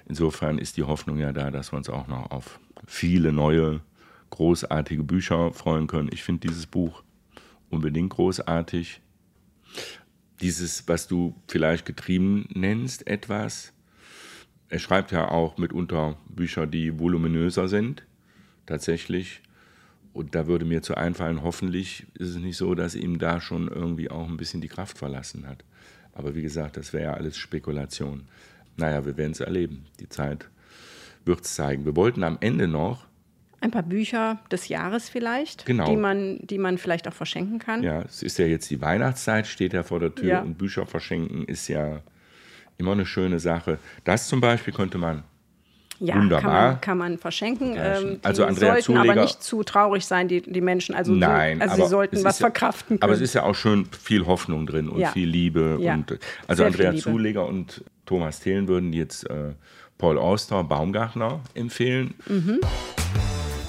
insofern 0.08 0.58
ist 0.58 0.76
die 0.76 0.84
Hoffnung 0.84 1.18
ja 1.18 1.32
da, 1.32 1.50
dass 1.50 1.72
wir 1.72 1.76
uns 1.76 1.88
auch 1.88 2.06
noch 2.06 2.30
auf 2.30 2.60
viele 2.86 3.32
neue, 3.32 3.80
großartige 4.30 5.02
Bücher 5.02 5.52
freuen 5.52 5.88
können. 5.88 6.08
Ich 6.12 6.22
finde 6.22 6.46
dieses 6.46 6.66
Buch 6.66 7.02
unbedingt 7.68 8.10
großartig 8.10 9.00
dieses, 10.40 10.86
was 10.88 11.08
du 11.08 11.34
vielleicht 11.48 11.86
getrieben 11.86 12.48
nennst, 12.54 13.06
etwas. 13.06 13.72
Er 14.68 14.78
schreibt 14.78 15.12
ja 15.12 15.28
auch 15.28 15.58
mitunter 15.58 16.16
Bücher, 16.28 16.66
die 16.66 16.98
voluminöser 16.98 17.68
sind, 17.68 18.04
tatsächlich. 18.66 19.42
Und 20.12 20.34
da 20.34 20.46
würde 20.46 20.64
mir 20.64 20.82
zu 20.82 20.96
einfallen, 20.96 21.42
hoffentlich 21.42 22.06
ist 22.14 22.30
es 22.30 22.36
nicht 22.36 22.56
so, 22.56 22.74
dass 22.74 22.94
ihm 22.94 23.18
da 23.18 23.40
schon 23.40 23.68
irgendwie 23.68 24.10
auch 24.10 24.28
ein 24.28 24.36
bisschen 24.36 24.60
die 24.60 24.68
Kraft 24.68 24.98
verlassen 24.98 25.46
hat. 25.46 25.64
Aber 26.12 26.34
wie 26.34 26.42
gesagt, 26.42 26.76
das 26.76 26.92
wäre 26.92 27.04
ja 27.04 27.14
alles 27.14 27.36
Spekulation. 27.36 28.24
Naja, 28.76 29.04
wir 29.06 29.16
werden 29.16 29.32
es 29.32 29.40
erleben. 29.40 29.86
Die 30.00 30.08
Zeit 30.08 30.48
wird 31.24 31.44
es 31.44 31.54
zeigen. 31.54 31.84
Wir 31.84 31.96
wollten 31.96 32.24
am 32.24 32.38
Ende 32.40 32.68
noch, 32.68 33.07
Ein 33.60 33.70
paar 33.72 33.82
Bücher 33.82 34.38
des 34.52 34.68
Jahres 34.68 35.08
vielleicht, 35.08 35.66
Genau. 35.66 35.86
die, 35.90 35.96
man, 35.96 36.38
die 36.42 36.58
man 36.58 36.78
vielleicht 36.78 37.08
auch 37.08 37.12
verschenken 37.12 37.58
kann. 37.58 37.82
ja, 37.82 38.02
es 38.02 38.22
ist 38.22 38.38
ja 38.38 38.46
jetzt 38.46 38.70
die 38.70 38.80
Weihnachtszeit, 38.80 39.46
steht 39.46 39.72
ja 39.72 39.82
vor 39.82 39.98
der 40.00 40.14
Tür 40.14 40.26
Ja. 40.28 40.40
und 40.42 40.56
Bücher 40.58 40.86
verschenken 40.86 41.44
ist 41.44 41.66
ja 41.68 42.00
immer 42.76 42.92
eine 42.92 43.04
schöne 43.06 43.40
Sache. 43.40 43.78
Das 44.04 44.28
zum 44.28 44.40
Beispiel 44.40 44.72
könnte 44.72 44.98
man 44.98 45.24
Ja, 46.00 46.14
Wunderbar. 46.14 46.40
Kann 46.42 46.52
man, 46.52 46.80
kann 46.80 46.98
man 46.98 47.18
verschenken. 47.18 47.74
Ähm, 47.76 48.18
die 48.20 48.24
Also 48.24 48.44
Andrea 48.44 48.74
sollten 48.74 48.92
aber 48.98 49.06
Zuleger- 49.08 49.22
nicht 49.22 49.42
zu 49.42 49.64
traurig 49.64 50.06
sein, 50.06 50.28
die, 50.28 50.42
die 50.42 50.60
Menschen. 50.60 50.94
Also, 50.94 51.12
so, 51.12 51.18
Nein, 51.18 51.60
also 51.60 51.74
aber 51.74 51.82
sie 51.82 51.90
sollten 51.90 52.22
was 52.24 52.38
ja- 52.38 52.44
verkraften 52.44 53.00
können. 53.00 53.02
Aber 53.02 53.14
es 53.14 53.20
ist 53.20 53.34
ja 53.34 53.42
auch 53.42 53.56
schön 53.56 53.86
viel 54.00 54.24
Hoffnung 54.26 54.64
drin 54.66 54.88
und 54.88 55.00
Ja. 55.00 55.10
viel 55.10 55.28
Liebe. 55.28 55.76
Ja. 55.80 55.94
Und, 55.94 56.16
also 56.46 56.60
Sehr 56.62 56.66
Andrea. 56.68 56.94
Zuleger 56.94 57.44
und 57.48 57.82
Thomas 58.06 58.38
Thelen 58.38 58.68
würden 58.68 58.92
jetzt 58.92 59.28
äh, 59.28 59.54
Paul 59.98 60.18
Auster, 60.18 60.62
Baumgartner 60.62 61.40
empfehlen. 61.54 62.14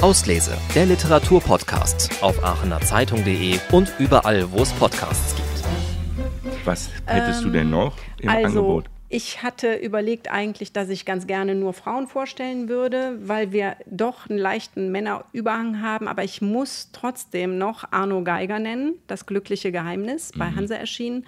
Auslese, 0.02 0.58
der 0.76 0.86
Literaturpodcast 0.86 2.24
auf 2.24 2.42
aachenerzeitung.de 2.42 3.60
und 3.74 3.92
überall, 4.00 4.50
wo 4.50 4.62
es 4.62 4.72
Podcasts 4.72 5.36
gibt. 5.36 6.56
Was 6.64 6.90
hättest 7.06 7.44
du 7.44 7.50
denn 7.50 7.70
noch 7.70 7.98
im 8.22 8.30
also, 8.30 8.48
Angebot? 8.48 8.86
ich 9.10 9.44
hatte 9.44 9.76
überlegt 9.76 10.32
eigentlich, 10.32 10.72
dass 10.72 10.88
ich 10.88 11.04
ganz 11.04 11.28
gerne 11.28 11.54
nur 11.54 11.74
Frauen 11.74 12.08
vorstellen 12.08 12.70
würde, 12.70 13.18
weil 13.24 13.52
wir 13.52 13.76
doch 13.88 14.30
einen 14.30 14.40
leichten 14.40 14.90
Männerüberhang 14.90 15.82
haben. 15.82 16.08
Aber 16.08 16.24
ich 16.24 16.42
muss 16.42 16.92
trotzdem 16.94 17.58
noch 17.58 17.92
Arno 17.92 18.24
Geiger 18.24 18.60
nennen, 18.60 18.94
Das 19.08 19.26
glückliche 19.26 19.74
Geheimnis, 19.74 20.32
bei 20.34 20.46
Hanse 20.52 20.78
erschienen. 20.78 21.26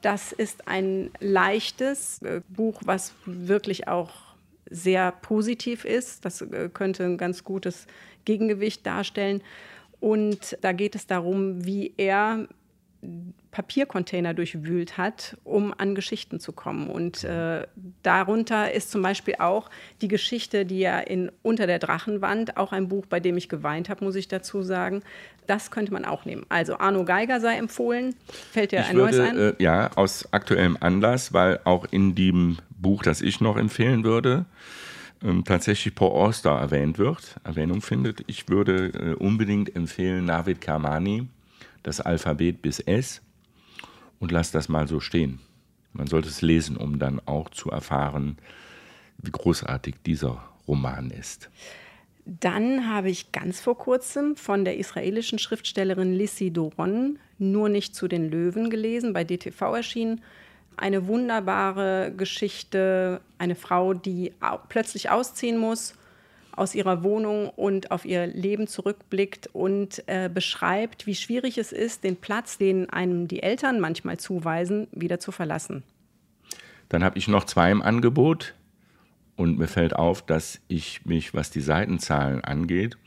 Das 0.00 0.30
ist 0.30 0.68
ein 0.68 1.10
leichtes 1.18 2.22
äh, 2.22 2.40
Buch, 2.48 2.82
was 2.84 3.14
wirklich 3.24 3.88
auch 3.88 4.10
sehr 4.72 5.12
positiv 5.12 5.84
ist. 5.84 6.24
Das 6.24 6.40
äh, 6.40 6.70
könnte 6.72 7.04
ein 7.04 7.18
ganz 7.18 7.44
gutes 7.44 7.86
Gegengewicht 8.24 8.86
darstellen. 8.86 9.42
Und 10.00 10.58
da 10.60 10.72
geht 10.72 10.94
es 10.94 11.06
darum, 11.06 11.64
wie 11.64 11.94
er 11.96 12.48
Papiercontainer 13.50 14.32
durchwühlt 14.32 14.96
hat, 14.96 15.36
um 15.44 15.74
an 15.76 15.94
Geschichten 15.94 16.40
zu 16.40 16.52
kommen. 16.52 16.88
Und 16.88 17.24
äh, 17.24 17.66
darunter 18.02 18.72
ist 18.72 18.90
zum 18.90 19.02
Beispiel 19.02 19.34
auch 19.40 19.68
die 20.00 20.08
Geschichte, 20.08 20.64
die 20.64 20.78
ja 20.78 21.00
in 21.00 21.30
Unter 21.42 21.66
der 21.66 21.78
Drachenwand, 21.78 22.56
auch 22.56 22.72
ein 22.72 22.88
Buch, 22.88 23.06
bei 23.06 23.20
dem 23.20 23.36
ich 23.36 23.48
geweint 23.48 23.88
habe, 23.88 24.04
muss 24.04 24.14
ich 24.14 24.28
dazu 24.28 24.62
sagen. 24.62 25.02
Das 25.46 25.70
könnte 25.70 25.92
man 25.92 26.04
auch 26.04 26.24
nehmen. 26.24 26.46
Also 26.48 26.78
Arno 26.78 27.04
Geiger 27.04 27.40
sei 27.40 27.56
empfohlen. 27.56 28.14
Fällt 28.52 28.72
dir 28.72 28.80
Ich 28.80 28.86
ein 28.86 28.96
neues 28.96 29.18
ein? 29.18 29.36
würde, 29.36 29.56
äh, 29.58 29.62
ja, 29.62 29.90
aus 29.96 30.28
aktuellem 30.32 30.78
Anlass, 30.80 31.32
weil 31.32 31.60
auch 31.64 31.86
in 31.90 32.14
dem 32.14 32.58
Buch, 32.70 33.02
das 33.02 33.20
ich 33.20 33.40
noch 33.40 33.56
empfehlen 33.56 34.04
würde, 34.04 34.46
ähm, 35.22 35.44
tatsächlich 35.44 35.94
Paul 35.94 36.12
Auster 36.12 36.50
erwähnt 36.50 36.98
wird, 36.98 37.36
Erwähnung 37.44 37.80
findet. 37.82 38.24
Ich 38.26 38.48
würde 38.48 38.88
äh, 38.88 39.14
unbedingt 39.14 39.74
empfehlen 39.76 40.24
Navid 40.24 40.60
Kermani, 40.60 41.28
das 41.82 42.00
Alphabet 42.00 42.62
bis 42.62 42.80
S 42.80 43.22
und 44.20 44.32
lass 44.32 44.50
das 44.50 44.68
mal 44.68 44.88
so 44.88 45.00
stehen. 45.00 45.40
Man 45.92 46.06
sollte 46.06 46.28
es 46.28 46.42
lesen, 46.42 46.76
um 46.76 46.98
dann 46.98 47.20
auch 47.26 47.50
zu 47.50 47.70
erfahren, 47.70 48.38
wie 49.18 49.30
großartig 49.30 49.96
dieser 50.06 50.42
Roman 50.66 51.10
ist. 51.10 51.50
Dann 52.24 52.88
habe 52.88 53.10
ich 53.10 53.32
ganz 53.32 53.60
vor 53.60 53.76
kurzem 53.76 54.36
von 54.36 54.64
der 54.64 54.78
israelischen 54.78 55.38
Schriftstellerin 55.38 56.14
Lissi 56.14 56.52
Doron 56.52 57.18
Nur 57.38 57.68
nicht 57.68 57.96
zu 57.96 58.06
den 58.06 58.30
Löwen 58.30 58.70
gelesen, 58.70 59.12
bei 59.12 59.24
DTV 59.24 59.60
erschienen. 59.74 60.22
Eine 60.76 61.06
wunderbare 61.06 62.12
Geschichte, 62.16 63.20
eine 63.38 63.54
Frau, 63.54 63.94
die 63.94 64.32
plötzlich 64.68 65.10
ausziehen 65.10 65.58
muss 65.58 65.94
aus 66.54 66.74
ihrer 66.74 67.02
Wohnung 67.02 67.48
und 67.48 67.90
auf 67.90 68.04
ihr 68.04 68.26
Leben 68.26 68.66
zurückblickt 68.66 69.48
und 69.52 70.02
äh, 70.06 70.28
beschreibt, 70.32 71.06
wie 71.06 71.14
schwierig 71.14 71.58
es 71.58 71.72
ist, 71.72 72.04
den 72.04 72.16
Platz, 72.16 72.58
den 72.58 72.90
einem 72.90 73.26
die 73.26 73.42
Eltern 73.42 73.80
manchmal 73.80 74.18
zuweisen, 74.18 74.86
wieder 74.92 75.18
zu 75.18 75.32
verlassen. 75.32 75.82
Dann 76.88 77.04
habe 77.04 77.18
ich 77.18 77.26
noch 77.26 77.44
zwei 77.44 77.70
im 77.70 77.80
Angebot 77.80 78.54
und 79.36 79.58
mir 79.58 79.68
fällt 79.68 79.96
auf, 79.96 80.20
dass 80.24 80.60
ich 80.68 81.06
mich, 81.06 81.32
was 81.32 81.50
die 81.50 81.62
Seitenzahlen 81.62 82.44
angeht, 82.44 82.98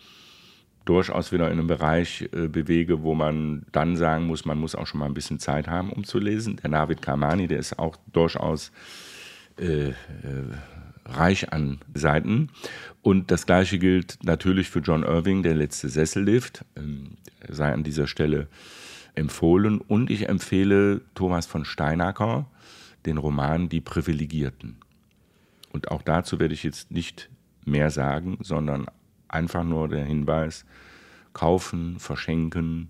durchaus 0.86 1.32
wieder 1.32 1.48
in 1.48 1.60
einem 1.60 1.67
Bereich 1.67 2.30
äh, 2.32 2.48
bewege, 2.48 3.04
wo 3.04 3.15
man 3.15 3.65
dann 3.71 3.98
sagen 3.98 4.28
muss, 4.28 4.45
man 4.45 4.60
muss 4.60 4.76
auch 4.76 4.88
schon 4.88 5.00
mal 5.00 5.08
ein 5.08 5.13
bisschen 5.13 5.39
Zeit 5.39 5.67
haben, 5.67 5.91
um 5.91 6.04
zu 6.04 6.19
lesen. 6.19 6.58
Der 6.58 6.69
Navid 6.69 7.02
Kamani, 7.02 7.48
der 7.48 7.60
ist 7.60 7.78
auch 7.80 7.98
durchaus 8.13 8.71
äh, 9.58 9.89
äh, 9.89 9.93
reich 11.06 11.52
an 11.52 11.80
Seiten. 11.93 12.50
Und 13.02 13.32
das 13.32 13.45
gleiche 13.45 13.80
gilt 13.80 14.19
natürlich 14.24 14.69
für 14.69 14.80
John 14.80 15.04
Irving, 15.04 15.43
der 15.43 15.56
letzte 15.56 15.89
Sessellift, 15.89 16.65
ähm, 16.76 17.17
sei 17.48 17.71
an 17.74 17.84
dieser 17.84 18.08
Stelle 18.08 18.48
empfohlen. 19.15 19.80
Und 19.82 20.10
ich 20.10 20.30
empfehle 20.30 21.02
Thomas 21.15 21.45
von 21.45 21.65
Steinacker 21.65 22.48
den 23.06 23.17
Roman 23.17 23.69
Die 23.69 23.82
Privilegierten. 23.82 24.78
Und 25.71 25.91
auch 25.91 26.02
dazu 26.02 26.39
werde 26.39 26.54
ich 26.54 26.63
jetzt 26.63 26.91
nicht 26.91 27.30
mehr 27.65 27.91
sagen, 27.91 28.38
sondern 28.41 28.88
einfach 29.27 29.63
nur 29.63 29.88
der 29.88 30.05
Hinweis, 30.05 30.65
kaufen, 31.33 31.99
verschenken, 31.99 32.89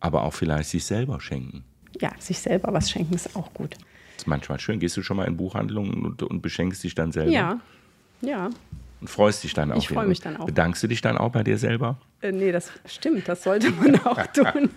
aber 0.00 0.24
auch 0.24 0.34
vielleicht 0.34 0.70
sich 0.70 0.84
selber 0.84 1.20
schenken. 1.20 1.64
Ja, 2.00 2.10
sich 2.18 2.38
selber 2.38 2.72
was 2.72 2.90
schenken 2.90 3.14
ist 3.14 3.36
auch 3.36 3.52
gut. 3.54 3.74
Das 3.74 4.22
ist 4.22 4.26
manchmal 4.26 4.60
schön. 4.60 4.78
Gehst 4.78 4.96
du 4.96 5.02
schon 5.02 5.16
mal 5.16 5.26
in 5.26 5.36
Buchhandlungen 5.36 6.04
und, 6.04 6.22
und 6.22 6.42
beschenkst 6.42 6.82
dich 6.82 6.94
dann 6.94 7.12
selber? 7.12 7.30
Ja, 7.30 7.60
ja. 8.20 8.50
Und 9.00 9.08
freust 9.08 9.42
dich 9.42 9.52
dann 9.52 9.72
auch. 9.72 9.78
Ich 9.78 9.88
freu 9.88 9.96
wieder. 9.96 10.06
mich 10.06 10.20
dann 10.20 10.36
auch. 10.36 10.46
Bedankst 10.46 10.82
du 10.82 10.86
dich 10.86 11.00
dann 11.00 11.18
auch 11.18 11.30
bei 11.30 11.42
dir 11.42 11.58
selber? 11.58 11.98
Äh, 12.20 12.32
nee, 12.32 12.52
das 12.52 12.70
stimmt, 12.86 13.28
das 13.28 13.42
sollte 13.42 13.70
man 13.70 13.98
auch 14.00 14.26
tun. 14.32 14.70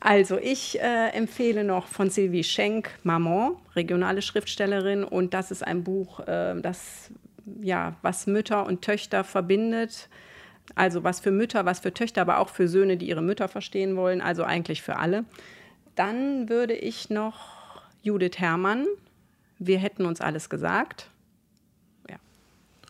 Also, 0.00 0.36
ich 0.36 0.80
äh, 0.80 1.10
empfehle 1.10 1.62
noch 1.62 1.86
von 1.86 2.10
Sylvie 2.10 2.42
Schenk 2.42 2.90
Maman, 3.04 3.52
regionale 3.76 4.20
Schriftstellerin. 4.20 5.04
Und 5.04 5.32
das 5.32 5.52
ist 5.52 5.64
ein 5.64 5.84
Buch, 5.84 6.18
äh, 6.26 6.60
das, 6.60 7.12
ja, 7.60 7.96
was 8.02 8.26
Mütter 8.26 8.66
und 8.66 8.82
Töchter 8.82 9.24
verbindet. 9.24 10.08
Also, 10.74 11.04
was 11.04 11.20
für 11.20 11.30
Mütter, 11.30 11.64
was 11.64 11.80
für 11.80 11.92
Töchter, 11.92 12.22
aber 12.22 12.38
auch 12.38 12.48
für 12.48 12.68
Söhne, 12.68 12.96
die 12.96 13.08
ihre 13.08 13.22
Mütter 13.22 13.48
verstehen 13.48 13.96
wollen. 13.96 14.20
Also, 14.20 14.44
eigentlich 14.44 14.82
für 14.82 14.96
alle. 14.96 15.24
Dann 15.94 16.48
würde 16.48 16.74
ich 16.74 17.10
noch 17.10 17.82
Judith 18.02 18.38
Herrmann. 18.38 18.86
Wir 19.58 19.78
hätten 19.78 20.06
uns 20.06 20.20
alles 20.20 20.48
gesagt. 20.48 21.10
Ja. 22.08 22.16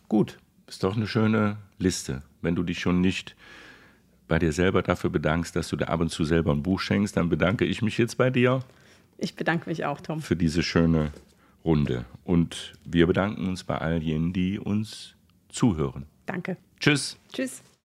Gut, 0.07 0.37
ist 0.67 0.83
doch 0.83 0.95
eine 0.95 1.07
schöne 1.07 1.57
Liste. 1.77 2.23
Wenn 2.41 2.55
du 2.55 2.63
dich 2.63 2.79
schon 2.79 3.01
nicht 3.01 3.35
bei 4.27 4.39
dir 4.39 4.51
selber 4.51 4.81
dafür 4.81 5.09
bedankst, 5.09 5.55
dass 5.55 5.67
du 5.67 5.75
dir 5.75 5.89
ab 5.89 5.99
und 5.99 6.09
zu 6.09 6.23
selber 6.23 6.51
ein 6.51 6.63
Buch 6.63 6.79
schenkst, 6.79 7.17
dann 7.17 7.29
bedanke 7.29 7.65
ich 7.65 7.81
mich 7.81 7.97
jetzt 7.97 8.17
bei 8.17 8.29
dir 8.29 8.61
Ich 9.17 9.35
bedanke 9.35 9.69
mich 9.69 9.85
auch, 9.85 10.01
Tom. 10.01 10.21
für 10.21 10.35
diese 10.35 10.63
schöne 10.63 11.11
Runde. 11.65 12.05
Und 12.23 12.73
wir 12.85 13.07
bedanken 13.07 13.47
uns 13.47 13.63
bei 13.63 13.77
all 13.77 14.01
jenen, 14.01 14.33
die 14.33 14.59
uns 14.59 15.15
zuhören. 15.49 16.05
Danke. 16.25 16.57
Tschüss. 16.79 17.17
Tschüss. 17.31 17.63